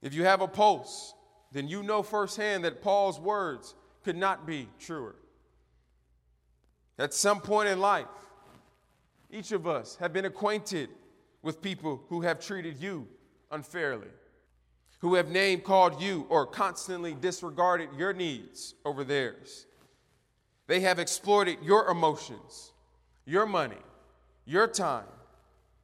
If 0.00 0.14
you 0.14 0.24
have 0.24 0.40
a 0.40 0.48
pulse, 0.48 1.12
then 1.52 1.68
you 1.68 1.82
know 1.82 2.02
firsthand 2.02 2.64
that 2.64 2.80
Paul's 2.80 3.20
words 3.20 3.74
could 4.02 4.16
not 4.16 4.46
be 4.46 4.66
truer. 4.78 5.14
At 6.98 7.12
some 7.12 7.42
point 7.42 7.68
in 7.68 7.80
life, 7.80 8.06
each 9.30 9.52
of 9.52 9.66
us 9.66 9.96
have 9.96 10.14
been 10.14 10.24
acquainted 10.24 10.88
with 11.42 11.62
people 11.62 12.02
who 12.08 12.20
have 12.22 12.40
treated 12.40 12.78
you 12.78 13.06
unfairly, 13.50 14.08
who 14.98 15.14
have 15.14 15.28
name 15.28 15.60
called 15.60 16.00
you 16.00 16.26
or 16.28 16.46
constantly 16.46 17.14
disregarded 17.14 17.88
your 17.96 18.12
needs 18.12 18.74
over 18.84 19.04
theirs. 19.04 19.66
They 20.66 20.80
have 20.80 20.98
exploited 20.98 21.58
your 21.62 21.88
emotions, 21.88 22.72
your 23.24 23.46
money, 23.46 23.76
your 24.44 24.68
time 24.68 25.06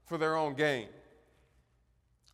for 0.05 0.19
their 0.19 0.37
own 0.37 0.55
gain. 0.55 0.89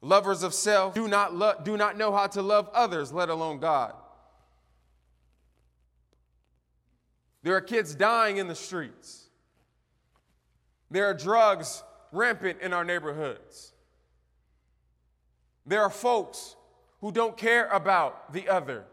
Lovers 0.01 0.43
of 0.43 0.53
self 0.53 0.95
do 0.95 1.07
not, 1.07 1.35
lo- 1.35 1.55
do 1.63 1.77
not 1.77 1.97
know 1.97 2.13
how 2.13 2.27
to 2.27 2.43
love 2.43 2.69
others, 2.75 3.13
let 3.13 3.29
alone 3.29 3.59
God. 3.59 3.95
There 7.45 7.57
are 7.57 7.61
kids 7.61 7.95
dying 7.95 8.37
in 8.37 8.49
the 8.49 8.55
streets. 8.55 9.29
There 10.91 11.07
are 11.07 11.15
drugs 11.15 11.83
rampant 12.13 12.61
in 12.61 12.73
our 12.73 12.85
neighborhoods. 12.85 13.73
There 15.67 15.83
are 15.83 15.91
folks 15.91 16.57
who 17.01 17.11
don't 17.11 17.37
care 17.37 17.69
about 17.69 18.33
the 18.33 18.49
other. 18.49 18.85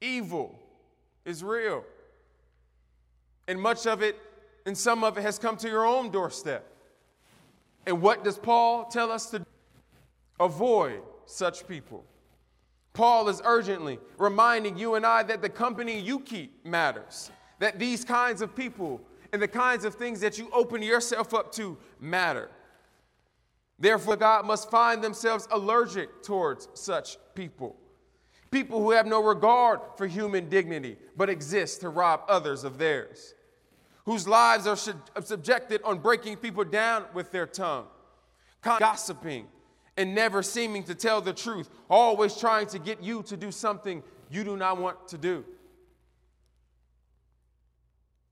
Evil 0.00 0.58
is 1.24 1.42
real. 1.42 1.84
And 3.48 3.60
much 3.60 3.86
of 3.86 4.02
it, 4.02 4.16
and 4.66 4.76
some 4.76 5.02
of 5.04 5.18
it, 5.18 5.22
has 5.22 5.38
come 5.38 5.56
to 5.58 5.68
your 5.68 5.86
own 5.86 6.10
doorstep. 6.10 6.66
And 7.86 8.00
what 8.00 8.24
does 8.24 8.38
Paul 8.38 8.86
tell 8.86 9.10
us 9.10 9.30
to 9.30 9.40
do? 9.40 9.44
Avoid 10.40 11.02
such 11.26 11.66
people. 11.68 12.04
Paul 12.92 13.28
is 13.28 13.42
urgently 13.44 13.98
reminding 14.18 14.78
you 14.78 14.94
and 14.94 15.04
I 15.04 15.22
that 15.24 15.42
the 15.42 15.48
company 15.48 15.98
you 15.98 16.20
keep 16.20 16.64
matters, 16.64 17.30
that 17.58 17.78
these 17.78 18.04
kinds 18.04 18.40
of 18.40 18.54
people 18.54 19.00
and 19.34 19.42
the 19.42 19.48
kinds 19.48 19.84
of 19.84 19.96
things 19.96 20.20
that 20.20 20.38
you 20.38 20.48
open 20.52 20.80
yourself 20.80 21.34
up 21.34 21.50
to 21.50 21.76
matter. 21.98 22.48
Therefore, 23.80 24.14
God 24.14 24.46
must 24.46 24.70
find 24.70 25.02
themselves 25.02 25.48
allergic 25.50 26.22
towards 26.22 26.68
such 26.74 27.16
people. 27.34 27.74
People 28.52 28.80
who 28.80 28.92
have 28.92 29.06
no 29.06 29.20
regard 29.20 29.80
for 29.96 30.06
human 30.06 30.48
dignity, 30.48 30.96
but 31.16 31.28
exist 31.28 31.80
to 31.80 31.88
rob 31.88 32.20
others 32.28 32.62
of 32.62 32.78
theirs. 32.78 33.34
Whose 34.04 34.28
lives 34.28 34.68
are 34.68 34.76
subjected 34.76 35.82
on 35.82 35.98
breaking 35.98 36.36
people 36.36 36.62
down 36.62 37.06
with 37.12 37.32
their 37.32 37.48
tongue, 37.48 37.86
gossiping, 38.62 39.48
and 39.96 40.14
never 40.14 40.44
seeming 40.44 40.84
to 40.84 40.94
tell 40.94 41.20
the 41.20 41.32
truth, 41.32 41.70
always 41.90 42.36
trying 42.36 42.68
to 42.68 42.78
get 42.78 43.02
you 43.02 43.24
to 43.24 43.36
do 43.36 43.50
something 43.50 44.00
you 44.30 44.44
do 44.44 44.56
not 44.56 44.78
want 44.78 45.08
to 45.08 45.18
do. 45.18 45.44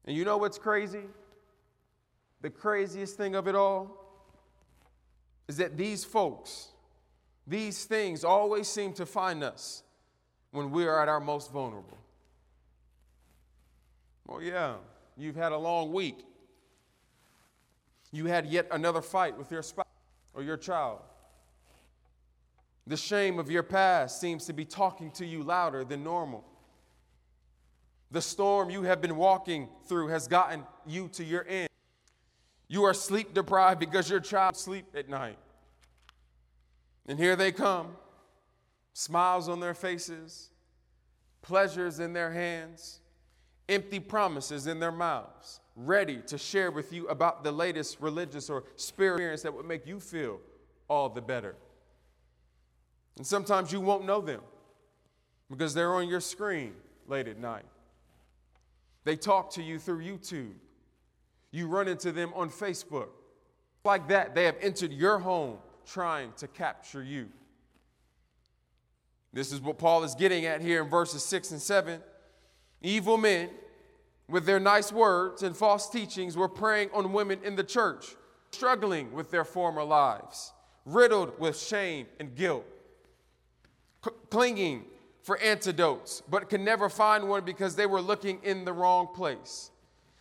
And 0.07 0.17
you 0.17 0.25
know 0.25 0.37
what's 0.37 0.59
crazy? 0.59 1.05
The 2.41 2.51
craziest 2.51 3.17
thing 3.17 3.35
of 3.35 3.47
it 3.47 3.55
all 3.55 3.99
is 5.49 5.57
that 5.59 5.77
these 5.77 6.05
folks, 6.05 6.69
these 7.47 7.85
things 7.85 8.25
always 8.25 8.69
seem 8.69 8.93
to 8.95 9.07
find 9.07 9.45
us 9.45 9.83
when 10.51 10.71
we 10.71 10.87
are 10.87 11.01
at 11.01 11.09
our 11.09 11.21
most 11.21 11.53
vulnerable. 11.53 11.99
Well, 14.27 14.43
yeah, 14.43 14.75
you've 15.17 15.37
had 15.37 15.53
a 15.53 15.59
long 15.59 15.93
week. 15.93 16.25
You 18.11 18.27
had 18.27 18.47
yet 18.47 18.67
another 18.71 19.03
fight 19.03 19.37
with 19.39 19.51
your 19.51 19.63
spouse 19.63 19.87
or 20.35 20.43
your 20.43 20.57
child. 20.57 21.01
The 22.87 22.97
shame 22.97 23.39
of 23.39 23.51
your 23.51 23.63
past 23.63 24.21
seems 24.21 24.47
to 24.47 24.53
be 24.53 24.65
talking 24.65 25.11
to 25.13 25.25
you 25.25 25.43
louder 25.43 25.85
than 25.85 26.03
normal. 26.03 26.45
The 28.13 28.21
storm 28.21 28.69
you 28.69 28.83
have 28.83 29.01
been 29.01 29.17
walking 29.17 29.69
through 29.87 30.09
has 30.09 30.29
gotten 30.29 30.65
you 30.87 31.09
to 31.15 31.25
your 31.25 31.47
end. 31.49 31.71
You 32.69 32.85
are 32.85 32.93
sleep 32.93 33.33
deprived 33.33 33.81
because 33.81 34.09
your 34.09 34.21
child 34.21 34.55
sleep 34.55 34.85
at 34.95 35.09
night. 35.09 35.39
And 37.07 37.19
here 37.19 37.37
they 37.37 37.53
come, 37.53 37.97
smiles 38.93 39.49
on 39.49 39.61
their 39.61 39.73
faces, 39.73 40.51
pleasures 41.41 42.01
in 42.01 42.13
their 42.13 42.31
hands, 42.31 43.01
empty 43.69 43.99
promises 43.99 44.67
in 44.67 44.79
their 44.79 44.93
mouths, 44.93 45.61
ready 45.75 46.21
to 46.27 46.37
share 46.37 46.71
with 46.71 46.93
you 46.93 47.09
about 47.09 47.43
the 47.43 47.51
latest 47.51 47.99
religious 47.99 48.51
or 48.51 48.65
spiritual 48.77 49.13
experience 49.15 49.43
that 49.43 49.55
would 49.55 49.67
make 49.67 49.87
you 49.87 49.99
feel 49.99 50.39
all 50.87 51.09
the 51.09 51.23
better. 51.23 51.57
And 53.17 53.27
sometimes 53.27 53.73
you 53.73 53.81
won't 53.81 54.05
know 54.05 54.21
them 54.21 54.43
because 55.51 55.73
they're 55.73 55.95
on 55.95 56.09
your 56.09 56.21
screen 56.21 56.75
late 57.09 57.27
at 57.27 57.39
night. 57.39 57.65
They 59.05 59.17
talk 59.17 59.51
to 59.53 59.63
you 59.63 59.79
through 59.79 60.03
YouTube. 60.03 60.55
You 61.51 61.67
run 61.67 61.89
into 61.89 62.13
them 62.13 62.33
on 62.35 62.51
Facebook. 62.51 63.09
Like 63.85 64.09
that, 64.09 64.35
they 64.35 64.45
have 64.45 64.57
entered 64.61 64.93
your 64.93 65.19
home 65.19 65.59
trying 65.87 66.33
to 66.37 66.47
capture 66.47 67.03
you. 67.03 67.29
This 69.33 69.53
is 69.53 69.61
what 69.61 69.79
Paul 69.79 70.05
is 70.05 70.15
getting 70.15 70.47
at 70.47 70.61
here 70.61 70.83
in 70.83 70.89
verses 70.89 71.25
6 71.25 71.53
and 71.53 71.61
7. 71.61 72.01
Evil 72.83 73.17
men, 73.17 73.51
with 74.29 74.47
their 74.47 74.61
nice 74.61 74.93
words 74.93 75.43
and 75.43 75.57
false 75.57 75.89
teachings, 75.89 76.37
were 76.37 76.49
preying 76.49 76.91
on 76.93 77.13
women 77.13 77.41
in 77.43 77.57
the 77.57 77.65
church, 77.65 78.15
struggling 78.51 79.13
with 79.13 79.31
their 79.31 79.45
former 79.45 79.83
lives, 79.83 80.53
riddled 80.85 81.39
with 81.41 81.59
shame 81.59 82.07
and 82.21 82.35
guilt 82.35 82.67
clinging 84.31 84.85
for 85.23 85.39
antidotes, 85.39 86.23
but 86.29 86.49
can 86.49 86.65
never 86.65 86.89
find 86.89 87.29
one 87.29 87.45
because 87.45 87.77
they 87.77 87.87
were 87.87 88.01
looking 88.01 88.41
in 88.43 88.65
the 88.65 88.73
wrong 88.73 89.07
place. 89.07 89.71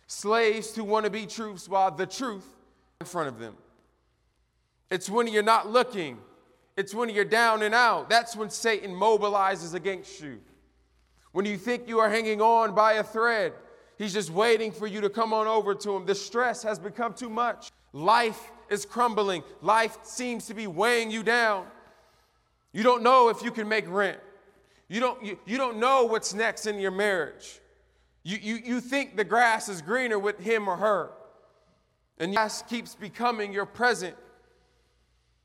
Slaves 0.06 0.74
who 0.74 0.84
want 0.84 1.04
to 1.04 1.10
be 1.10 1.26
truths 1.26 1.68
while 1.68 1.90
the 1.90 2.06
truth 2.06 2.46
in 3.00 3.06
front 3.06 3.28
of 3.28 3.38
them. 3.38 3.56
It's 4.90 5.10
when 5.10 5.26
you're 5.26 5.42
not 5.42 5.68
looking, 5.68 6.18
it's 6.76 6.94
when 6.94 7.08
you're 7.08 7.24
down 7.24 7.62
and 7.62 7.74
out. 7.74 8.08
That's 8.08 8.36
when 8.36 8.50
Satan 8.50 8.92
mobilizes 8.92 9.74
against 9.74 10.20
you. 10.20 10.40
When 11.32 11.46
you 11.46 11.56
think 11.56 11.88
you 11.88 11.98
are 11.98 12.10
hanging 12.10 12.40
on 12.40 12.74
by 12.74 12.94
a 12.94 13.02
thread, 13.02 13.54
he's 13.98 14.12
just 14.12 14.30
waiting 14.30 14.70
for 14.70 14.86
you 14.86 15.00
to 15.00 15.08
come 15.08 15.32
on 15.32 15.46
over 15.46 15.74
to 15.74 15.96
him. 15.96 16.06
The 16.06 16.14
stress 16.14 16.62
has 16.62 16.78
become 16.78 17.14
too 17.14 17.30
much. 17.30 17.70
Life 17.92 18.52
is 18.70 18.84
crumbling, 18.84 19.42
life 19.60 19.98
seems 20.02 20.46
to 20.46 20.54
be 20.54 20.66
weighing 20.66 21.10
you 21.10 21.22
down. 21.22 21.66
You 22.72 22.82
don't 22.82 23.02
know 23.02 23.28
if 23.28 23.42
you 23.42 23.50
can 23.50 23.68
make 23.68 23.84
rent. 23.88 24.18
You 24.92 25.00
don't, 25.00 25.24
you, 25.24 25.38
you 25.46 25.56
don't 25.56 25.78
know 25.78 26.04
what's 26.04 26.34
next 26.34 26.66
in 26.66 26.78
your 26.78 26.90
marriage. 26.90 27.60
You, 28.24 28.36
you, 28.36 28.56
you 28.56 28.80
think 28.82 29.16
the 29.16 29.24
grass 29.24 29.70
is 29.70 29.80
greener 29.80 30.18
with 30.18 30.38
him 30.38 30.68
or 30.68 30.76
her. 30.76 31.12
And 32.18 32.34
grass 32.34 32.62
keeps 32.68 32.94
becoming 32.94 33.54
your 33.54 33.64
present. 33.64 34.14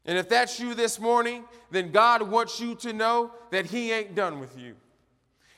And 0.06 0.18
if 0.18 0.28
that's 0.28 0.60
you 0.60 0.74
this 0.74 1.00
morning, 1.00 1.46
then 1.72 1.94
God 1.94 2.24
wants 2.24 2.60
you 2.60 2.76
to 2.76 2.92
know 2.92 3.32
that 3.52 3.68
He 3.68 3.94
ain't 3.94 4.16
done 4.16 4.42
with 4.42 4.58
you. 4.58 4.76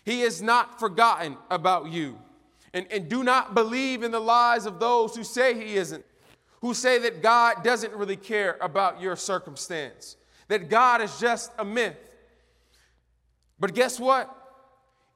He 0.05 0.21
has 0.21 0.39
not 0.39 0.79
forgotten 0.79 1.35
about 1.49 1.89
you. 1.89 2.19
And, 2.75 2.85
and 2.91 3.09
do 3.09 3.23
not 3.23 3.55
believe 3.55 4.03
in 4.03 4.11
the 4.11 4.19
lies 4.19 4.67
of 4.67 4.79
those 4.79 5.15
who 5.15 5.23
say 5.23 5.55
He 5.55 5.77
isn't, 5.77 6.05
who 6.61 6.75
say 6.75 6.99
that 6.99 7.23
God 7.23 7.63
doesn't 7.63 7.93
really 7.93 8.17
care 8.17 8.55
about 8.61 9.01
your 9.01 9.15
circumstance, 9.15 10.15
that 10.47 10.69
God 10.69 11.01
is 11.01 11.19
just 11.19 11.51
a 11.57 11.65
myth. 11.65 12.08
But 13.59 13.75
guess 13.75 13.99
what? 13.99 14.35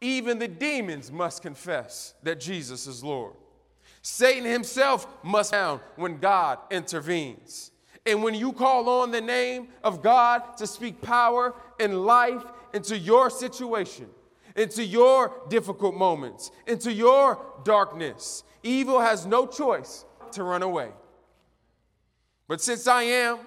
Even 0.01 0.37
the 0.37 0.47
demons 0.47 1.11
must 1.11 1.41
confess 1.41 2.13
that 2.23 2.39
Jesus 2.39 2.87
is 2.87 3.03
Lord. 3.03 3.33
Satan 4.01 4.43
himself 4.43 5.07
must 5.23 5.53
down 5.53 5.79
when 5.95 6.17
God 6.17 6.59
intervenes. 6.69 7.71
And 8.05 8.21
when 8.21 8.33
you 8.33 8.51
call 8.51 8.89
on 8.89 9.11
the 9.11 9.21
name 9.21 9.69
of 9.81 10.01
God 10.03 10.57
to 10.57 10.67
speak 10.67 11.01
power 11.01 11.55
and 11.79 12.05
life 12.05 12.43
into 12.73 12.97
your 12.97 13.29
situation, 13.29 14.07
into 14.57 14.83
your 14.83 15.31
difficult 15.47 15.95
moments, 15.95 16.51
into 16.67 16.91
your 16.91 17.39
darkness, 17.63 18.43
evil 18.61 18.99
has 18.99 19.25
no 19.25 19.47
choice 19.47 20.03
to 20.33 20.43
run 20.43 20.63
away. 20.63 20.89
But 22.49 22.59
since 22.59 22.87
I 22.87 23.03
am 23.03 23.39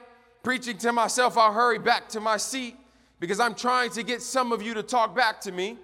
preaching 0.42 0.78
to 0.78 0.92
myself, 0.92 1.37
I'll 1.37 1.52
hurry 1.52 1.78
back 1.78 2.09
to 2.11 2.20
my 2.20 2.38
seat 2.38 2.76
because 3.20 3.40
I'm 3.40 3.55
trying 3.55 3.90
to 3.90 4.02
get 4.02 4.22
some 4.22 4.52
of 4.52 4.62
you 4.62 4.74
to 4.74 4.83
talk 4.83 5.14
back 5.14 5.40
to 5.42 5.52
me. 5.52 5.79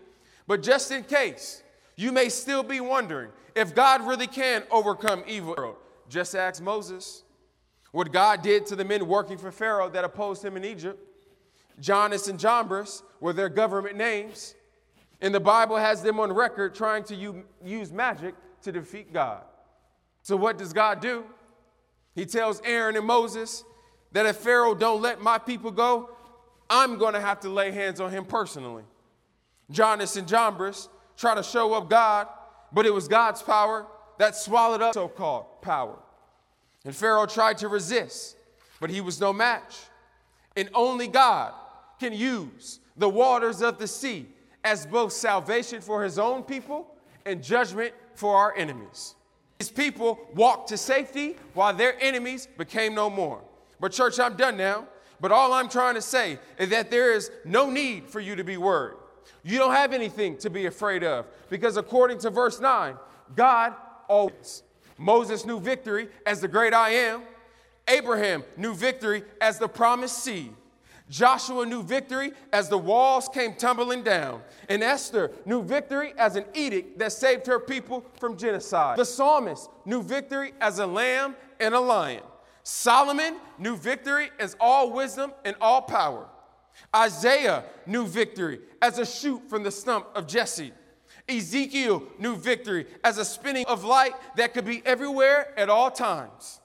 But 0.47 0.62
just 0.62 0.90
in 0.90 1.05
case, 1.05 1.62
you 1.97 2.12
may 2.12 2.29
still 2.29 2.62
be 2.62 2.81
wondering 2.81 3.31
if 3.55 3.75
God 3.75 4.07
really 4.07 4.27
can 4.27 4.64
overcome 4.71 5.25
evil. 5.27 5.79
Just 6.09 6.35
ask 6.35 6.62
Moses 6.62 7.23
what 7.92 8.12
God 8.12 8.42
did 8.42 8.66
to 8.66 8.77
the 8.77 8.85
men 8.85 9.07
working 9.07 9.38
for 9.38 9.53
Pharaoh 9.53 9.88
that 9.90 10.05
opposed 10.05 10.45
him 10.45 10.57
in 10.57 10.64
Egypt. 10.64 10.99
Jannes 11.81 12.29
and 12.29 12.38
Jambres 12.38 13.03
were 13.21 13.33
their 13.33 13.49
government 13.49 13.97
names, 13.97 14.55
and 15.21 15.35
the 15.35 15.40
Bible 15.40 15.77
has 15.77 16.03
them 16.03 16.21
on 16.21 16.33
record 16.33 16.75
trying 16.75 17.05
to 17.05 17.45
use 17.64 17.92
magic 17.92 18.35
to 18.62 18.73
defeat 18.73 19.12
God. 19.12 19.42
So, 20.23 20.37
what 20.37 20.59
does 20.59 20.73
God 20.73 21.01
do? 21.01 21.25
He 22.14 22.27
tells 22.27 22.61
Aaron 22.64 22.97
and 22.97 23.07
Moses 23.07 23.64
that 24.12 24.27
if 24.27 24.37
Pharaoh 24.37 24.75
don't 24.75 25.01
let 25.01 25.21
my 25.21 25.38
people 25.38 25.71
go, 25.71 26.11
I'm 26.72 26.96
going 26.96 27.12
to 27.12 27.20
have 27.20 27.40
to 27.40 27.50
lay 27.50 27.70
hands 27.70 28.00
on 28.00 28.11
him 28.11 28.24
personally. 28.24 28.85
Jannes 29.70 30.16
and 30.16 30.26
Jambres 30.26 30.88
try 31.18 31.35
to 31.35 31.42
show 31.42 31.74
up 31.74 31.90
God, 31.90 32.28
but 32.72 32.87
it 32.87 32.94
was 32.94 33.08
God's 33.08 33.42
power 33.42 33.87
that 34.18 34.35
swallowed 34.35 34.80
up 34.80 34.94
so 34.94 35.06
called 35.06 35.61
power. 35.61 35.98
And 36.87 36.96
Pharaoh 36.96 37.26
tried 37.26 37.58
to 37.58 37.68
resist, 37.68 38.37
but 38.80 38.88
he 38.88 39.02
was 39.02 39.20
no 39.20 39.35
match. 39.35 39.76
And 40.56 40.70
only 40.72 41.08
God 41.08 41.52
can 42.00 42.14
use 42.14 42.80
the 42.96 43.08
waters 43.08 43.61
of 43.61 43.78
the 43.78 43.87
sea 43.87 44.26
as 44.64 44.87
both 44.87 45.12
salvation 45.12 45.82
for 45.82 46.02
his 46.02 46.18
own 46.18 46.42
people 46.42 46.94
and 47.26 47.42
judgment 47.42 47.92
for 48.14 48.35
our 48.35 48.56
enemies. 48.56 49.14
His 49.58 49.70
people 49.70 50.18
walked 50.35 50.70
to 50.70 50.78
safety 50.78 51.37
while 51.52 51.74
their 51.74 52.00
enemies 52.02 52.48
became 52.56 52.94
no 52.94 53.11
more. 53.11 53.42
But, 53.78 53.92
church, 53.92 54.18
I'm 54.18 54.37
done 54.37 54.56
now. 54.56 54.87
But 55.22 55.30
all 55.30 55.52
I'm 55.52 55.68
trying 55.68 55.94
to 55.94 56.02
say 56.02 56.40
is 56.58 56.70
that 56.70 56.90
there 56.90 57.12
is 57.12 57.30
no 57.44 57.70
need 57.70 58.08
for 58.08 58.18
you 58.18 58.35
to 58.35 58.42
be 58.42 58.56
worried. 58.56 58.96
You 59.44 59.56
don't 59.56 59.72
have 59.72 59.92
anything 59.92 60.37
to 60.38 60.50
be 60.50 60.66
afraid 60.66 61.04
of 61.04 61.26
because, 61.48 61.76
according 61.76 62.18
to 62.18 62.30
verse 62.30 62.61
9, 62.61 62.96
God 63.37 63.72
always. 64.08 64.64
Moses 64.98 65.46
knew 65.46 65.61
victory 65.61 66.08
as 66.26 66.40
the 66.40 66.48
great 66.48 66.74
I 66.74 66.90
am. 66.90 67.22
Abraham 67.87 68.42
knew 68.56 68.74
victory 68.74 69.22
as 69.40 69.61
the 69.61 69.68
promised 69.68 70.24
seed. 70.24 70.52
Joshua 71.08 71.66
knew 71.66 71.85
victory 71.85 72.32
as 72.52 72.68
the 72.68 72.78
walls 72.78 73.28
came 73.28 73.54
tumbling 73.54 74.02
down. 74.02 74.42
And 74.68 74.82
Esther 74.82 75.30
knew 75.44 75.62
victory 75.62 76.14
as 76.18 76.35
an 76.35 76.46
edict 76.52 76.98
that 76.98 77.12
saved 77.12 77.46
her 77.46 77.61
people 77.61 78.04
from 78.18 78.37
genocide. 78.37 78.98
The 78.98 79.04
psalmist 79.04 79.70
knew 79.85 80.02
victory 80.02 80.52
as 80.61 80.80
a 80.80 80.87
lamb 80.87 81.37
and 81.61 81.74
a 81.74 81.80
lion. 81.80 82.22
Solomon 82.62 83.37
knew 83.59 83.77
victory 83.77 84.31
as 84.38 84.57
all 84.61 84.92
wisdom 84.92 85.33
and 85.44 85.57
all 85.61 85.83
power. 85.83 86.29
Isaiah 86.94 87.64
knew 87.87 88.07
victory 88.07 88.61
as 88.81 88.98
a 88.98 89.07
shoot 89.07 89.48
from 89.48 89.62
the 89.62 89.70
stump 89.70 90.07
of 90.14 90.27
Jesse. 90.27 90.72
Ezekiel 91.29 92.03
knew 92.18 92.37
victory 92.37 92.87
as 93.05 93.18
a 93.18 93.25
spinning 93.25 93.66
of 93.66 93.85
light 93.85 94.12
that 94.37 94.55
could 94.55 94.64
be 94.64 94.83
everywhere 94.85 95.53
at 95.59 95.68
all 95.68 95.90
times. 95.90 96.61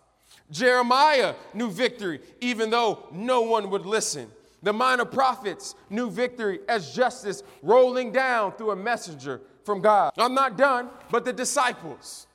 Jeremiah 0.49 1.35
knew 1.53 1.69
victory 1.69 2.21
even 2.41 2.69
though 2.69 3.07
no 3.11 3.41
one 3.41 3.69
would 3.69 3.85
listen. 3.85 4.31
The 4.63 4.73
minor 4.73 5.05
prophets 5.05 5.75
knew 5.89 6.09
victory 6.09 6.59
as 6.67 6.95
justice 6.95 7.43
rolling 7.61 8.11
down 8.11 8.53
through 8.53 8.71
a 8.71 8.75
messenger 8.75 9.41
from 9.63 9.81
God. 9.81 10.13
I'm 10.17 10.33
not 10.33 10.57
done, 10.57 10.89
but 11.11 11.25
the 11.25 11.33
disciples, 11.33 12.25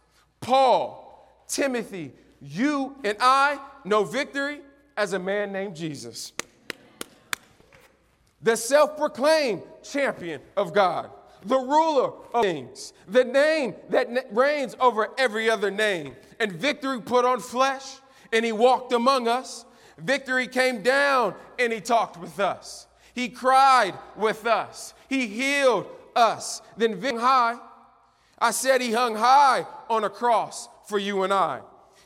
Paul, 0.41 1.29
Timothy, 1.49 2.13
you 2.43 2.97
and 3.05 3.17
I 3.21 3.61
know 3.85 4.05
victory 4.05 4.61
as 4.97 5.13
a 5.13 5.19
man 5.19 5.53
named 5.53 5.77
Jesus. 5.77 6.33
The 8.43 8.57
self 8.57 8.97
proclaimed 8.97 9.63
champion 9.83 10.41
of 10.57 10.75
God, 10.75 11.11
the 11.45 11.59
ruler 11.59 12.13
of 12.35 12.43
things, 12.43 12.93
the 13.07 13.25
name 13.25 13.75
that 13.91 14.09
reigns 14.33 14.77
over 14.81 15.09
every 15.17 15.49
other 15.49 15.71
name, 15.71 16.17
and 16.41 16.53
victory 16.53 17.01
put 17.01 17.25
on 17.25 17.41
flesh, 17.41 17.99
and 18.33 18.45
he 18.45 18.53
walked 18.53 18.93
among 18.93 19.29
us 19.29 19.65
Victory 19.99 20.49
came 20.49 20.83
down 20.83 21.35
and 21.59 21.73
he 21.73 21.81
talked 21.81 22.19
with 22.19 22.41
us. 22.41 22.87
He 23.15 23.29
cried 23.29 23.95
with 24.17 24.47
us. 24.47 24.95
He 25.09 25.27
healed 25.27 25.87
us. 26.17 26.63
Then 26.77 27.01
high. 27.17 27.59
I 28.39 28.51
said 28.51 28.81
he 28.81 28.93
hung 28.93 29.15
high 29.15 29.67
on 29.89 30.05
a 30.05 30.11
cross 30.11 30.69
for 30.87 30.99
you 30.99 31.23
and 31.23 31.33
I. 31.33 31.61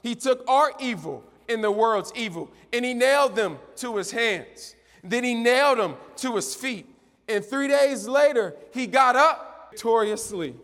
He 0.07 0.15
took 0.15 0.49
our 0.49 0.73
evil 0.79 1.25
in 1.49 1.63
the 1.63 1.71
world's 1.73 2.13
evil 2.15 2.49
and 2.73 2.85
he 2.85 2.95
nailed 2.95 3.35
them 3.35 3.59
to 3.79 3.97
his 3.97 4.13
hands. 4.13 4.77
Then 5.03 5.25
he 5.25 5.35
nailed 5.35 5.81
them 5.81 5.97
to 6.19 6.37
his 6.37 6.55
feet. 6.55 6.87
And 7.29 7.45
three 7.45 7.67
days 7.67 8.07
later, 8.07 8.55
he 8.73 8.87
got 8.87 9.17
up 9.17 9.71
victoriously. 9.73 10.55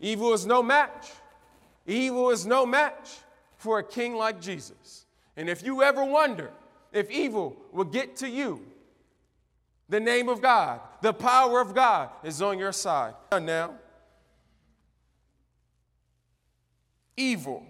Evil 0.00 0.32
is 0.32 0.46
no 0.46 0.64
match. 0.64 1.12
Evil 1.86 2.30
is 2.30 2.44
no 2.44 2.66
match 2.66 3.08
for 3.56 3.78
a 3.78 3.84
king 3.84 4.16
like 4.16 4.40
Jesus. 4.40 5.06
And 5.36 5.48
if 5.48 5.62
you 5.62 5.84
ever 5.84 6.04
wonder 6.04 6.50
if 6.92 7.08
evil 7.08 7.56
will 7.70 7.84
get 7.84 8.16
to 8.16 8.28
you, 8.28 8.66
the 9.88 10.00
name 10.00 10.28
of 10.28 10.42
God, 10.42 10.80
the 11.02 11.12
power 11.12 11.60
of 11.60 11.72
God 11.72 12.10
is 12.24 12.42
on 12.42 12.58
your 12.58 12.72
side. 12.72 13.14
Now, 13.30 13.74
evil 17.16 17.64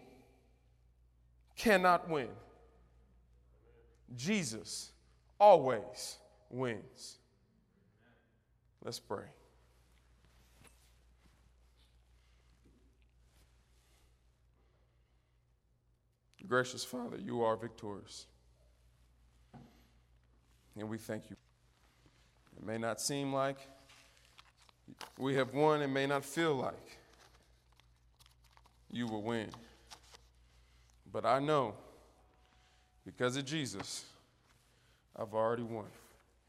cannot 1.59 2.09
win. 2.09 2.29
Jesus 4.17 4.93
always 5.39 6.17
wins. 6.49 7.19
Let's 8.83 8.99
pray. 8.99 9.25
Gracious 16.49 16.83
Father, 16.83 17.19
you 17.19 17.43
are 17.43 17.57
victorious. 17.57 18.25
And 20.79 20.89
we 20.89 20.97
thank 20.97 21.29
you. 21.29 21.37
It 22.57 22.65
may 22.65 22.79
not 22.79 23.03
seem 23.03 23.35
like 23.35 23.59
we 25.19 25.35
have 25.35 25.53
won, 25.53 25.83
it 25.83 25.89
may 25.89 26.07
not 26.07 26.25
feel 26.25 26.55
like 26.55 26.99
you 28.91 29.07
will 29.07 29.23
win. 29.23 29.51
But 31.13 31.25
I 31.25 31.39
know 31.39 31.75
because 33.05 33.37
of 33.37 33.45
Jesus, 33.45 34.05
I've 35.17 35.33
already 35.33 35.63
won. 35.63 35.87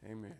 Amen. 0.05 0.35